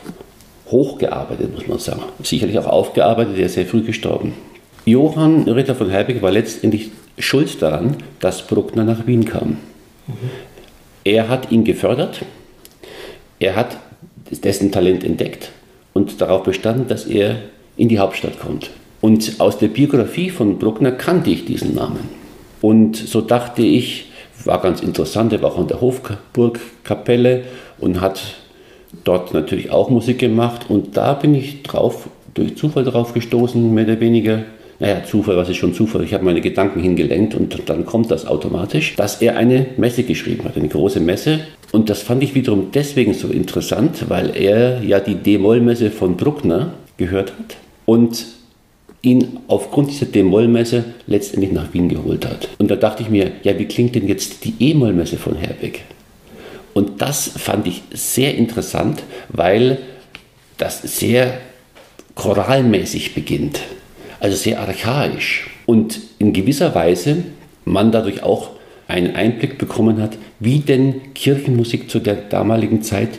hochgearbeitet, 0.70 1.54
muss 1.54 1.66
man 1.66 1.78
sagen. 1.78 2.02
Sicherlich 2.22 2.58
auch 2.58 2.66
aufgearbeitet, 2.66 3.36
er 3.38 3.46
ist 3.46 3.54
sehr 3.54 3.66
früh 3.66 3.82
gestorben. 3.82 4.32
Johann 4.84 5.48
Ritter 5.48 5.74
von 5.74 5.90
Herbeck 5.90 6.22
war 6.22 6.30
letztendlich 6.30 6.90
schuld 7.18 7.60
daran, 7.60 7.96
dass 8.18 8.46
Bruckner 8.46 8.84
nach 8.84 9.06
Wien 9.06 9.24
kam. 9.24 9.58
Mhm. 10.06 10.14
Er 11.04 11.28
hat 11.28 11.50
ihn 11.50 11.64
gefördert, 11.64 12.20
er 13.38 13.56
hat 13.56 13.78
dessen 14.30 14.70
Talent 14.70 15.02
entdeckt 15.02 15.50
und 15.92 16.20
darauf 16.20 16.42
bestanden, 16.42 16.88
dass 16.88 17.06
er 17.06 17.36
in 17.76 17.88
die 17.88 17.98
Hauptstadt 17.98 18.38
kommt. 18.38 18.70
Und 19.00 19.36
aus 19.38 19.58
der 19.58 19.68
Biografie 19.68 20.30
von 20.30 20.58
Bruckner 20.58 20.92
kannte 20.92 21.30
ich 21.30 21.46
diesen 21.46 21.74
Namen. 21.74 22.08
Und 22.60 22.96
so 22.96 23.22
dachte 23.22 23.62
ich, 23.62 24.10
war 24.44 24.60
ganz 24.60 24.82
interessant, 24.82 25.32
er 25.32 25.42
war 25.42 25.52
auch 25.52 25.60
in 25.60 25.68
der 25.68 25.80
Hofburgkapelle 25.80 27.44
und 27.78 28.00
hat 28.00 28.20
dort 29.04 29.32
natürlich 29.32 29.70
auch 29.70 29.88
Musik 29.90 30.18
gemacht. 30.18 30.66
Und 30.68 30.96
da 30.96 31.14
bin 31.14 31.34
ich 31.34 31.62
drauf, 31.62 32.08
durch 32.34 32.56
Zufall 32.56 32.84
drauf 32.84 33.14
gestoßen, 33.14 33.72
mehr 33.72 33.84
oder 33.84 34.00
weniger. 34.00 34.44
Naja, 34.80 35.04
Zufall, 35.04 35.36
was 35.36 35.50
ist 35.50 35.58
schon 35.58 35.74
Zufall? 35.74 36.02
Ich 36.04 36.14
habe 36.14 36.24
meine 36.24 36.40
Gedanken 36.40 36.80
hingelenkt 36.80 37.34
und 37.34 37.68
dann 37.68 37.84
kommt 37.84 38.10
das 38.10 38.26
automatisch, 38.26 38.96
dass 38.96 39.20
er 39.20 39.36
eine 39.36 39.66
Messe 39.76 40.02
geschrieben 40.04 40.44
hat, 40.44 40.56
eine 40.56 40.68
große 40.68 41.00
Messe 41.00 41.40
und 41.70 41.90
das 41.90 42.02
fand 42.02 42.22
ich 42.22 42.34
wiederum 42.34 42.70
deswegen 42.72 43.12
so 43.12 43.28
interessant, 43.28 44.08
weil 44.08 44.34
er 44.34 44.82
ja 44.82 44.98
die 44.98 45.16
D-Moll-Messe 45.16 45.90
von 45.90 46.16
Bruckner 46.16 46.72
gehört 46.96 47.32
hat 47.32 47.56
und 47.84 48.24
ihn 49.02 49.38
aufgrund 49.48 49.90
dieser 49.90 50.06
D-Moll-Messe 50.06 50.84
letztendlich 51.06 51.52
nach 51.52 51.72
Wien 51.74 51.88
geholt 51.88 52.26
hat. 52.26 52.48
Und 52.58 52.70
da 52.70 52.76
dachte 52.76 53.02
ich 53.02 53.10
mir, 53.10 53.32
ja, 53.42 53.58
wie 53.58 53.66
klingt 53.66 53.94
denn 53.94 54.08
jetzt 54.08 54.44
die 54.44 54.54
E-Moll-Messe 54.58 55.16
von 55.16 55.36
Herbeck? 55.36 55.82
Und 56.72 57.02
das 57.02 57.28
fand 57.28 57.66
ich 57.66 57.82
sehr 57.92 58.34
interessant, 58.34 59.02
weil 59.28 59.78
das 60.56 60.82
sehr 60.82 61.38
choralmäßig 62.14 63.14
beginnt, 63.14 63.60
also 64.20 64.36
sehr 64.36 64.60
archaisch 64.60 65.50
und 65.66 66.00
in 66.18 66.32
gewisser 66.32 66.74
Weise 66.74 67.24
man 67.64 67.90
dadurch 67.90 68.22
auch 68.22 68.50
einen 68.86 69.14
Einblick 69.14 69.58
bekommen 69.58 70.00
hat, 70.00 70.18
wie 70.38 70.60
denn 70.60 71.14
Kirchenmusik 71.14 71.90
zu 71.90 72.00
der 72.00 72.16
damaligen 72.16 72.82
Zeit, 72.82 73.10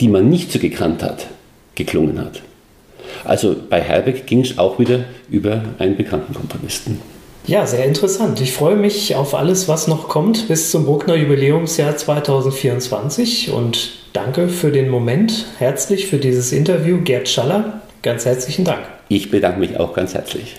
die 0.00 0.08
man 0.08 0.28
nicht 0.28 0.52
so 0.52 0.58
gekannt 0.58 1.02
hat, 1.02 1.26
geklungen 1.74 2.20
hat. 2.20 2.42
Also 3.24 3.56
bei 3.68 3.80
Herbeck 3.80 4.26
ging 4.26 4.40
es 4.40 4.58
auch 4.58 4.78
wieder 4.78 5.04
über 5.30 5.62
einen 5.78 5.96
bekannten 5.96 6.34
Komponisten. 6.34 7.00
Ja, 7.46 7.64
sehr 7.66 7.84
interessant. 7.84 8.40
Ich 8.40 8.52
freue 8.52 8.74
mich 8.74 9.14
auf 9.14 9.34
alles, 9.34 9.68
was 9.68 9.86
noch 9.86 10.08
kommt 10.08 10.48
bis 10.48 10.70
zum 10.72 10.84
Bruckner 10.84 11.14
Jubiläumsjahr 11.14 11.96
2024 11.96 13.52
und 13.52 13.90
danke 14.12 14.48
für 14.48 14.72
den 14.72 14.88
Moment. 14.88 15.46
Herzlich 15.58 16.06
für 16.06 16.18
dieses 16.18 16.50
Interview, 16.52 17.00
Gerd 17.02 17.28
Schaller. 17.28 17.82
Ganz 18.02 18.24
herzlichen 18.24 18.64
Dank. 18.64 18.95
Ich 19.08 19.30
bedanke 19.30 19.60
mich 19.60 19.78
auch 19.78 19.94
ganz 19.94 20.14
herzlich. 20.14 20.56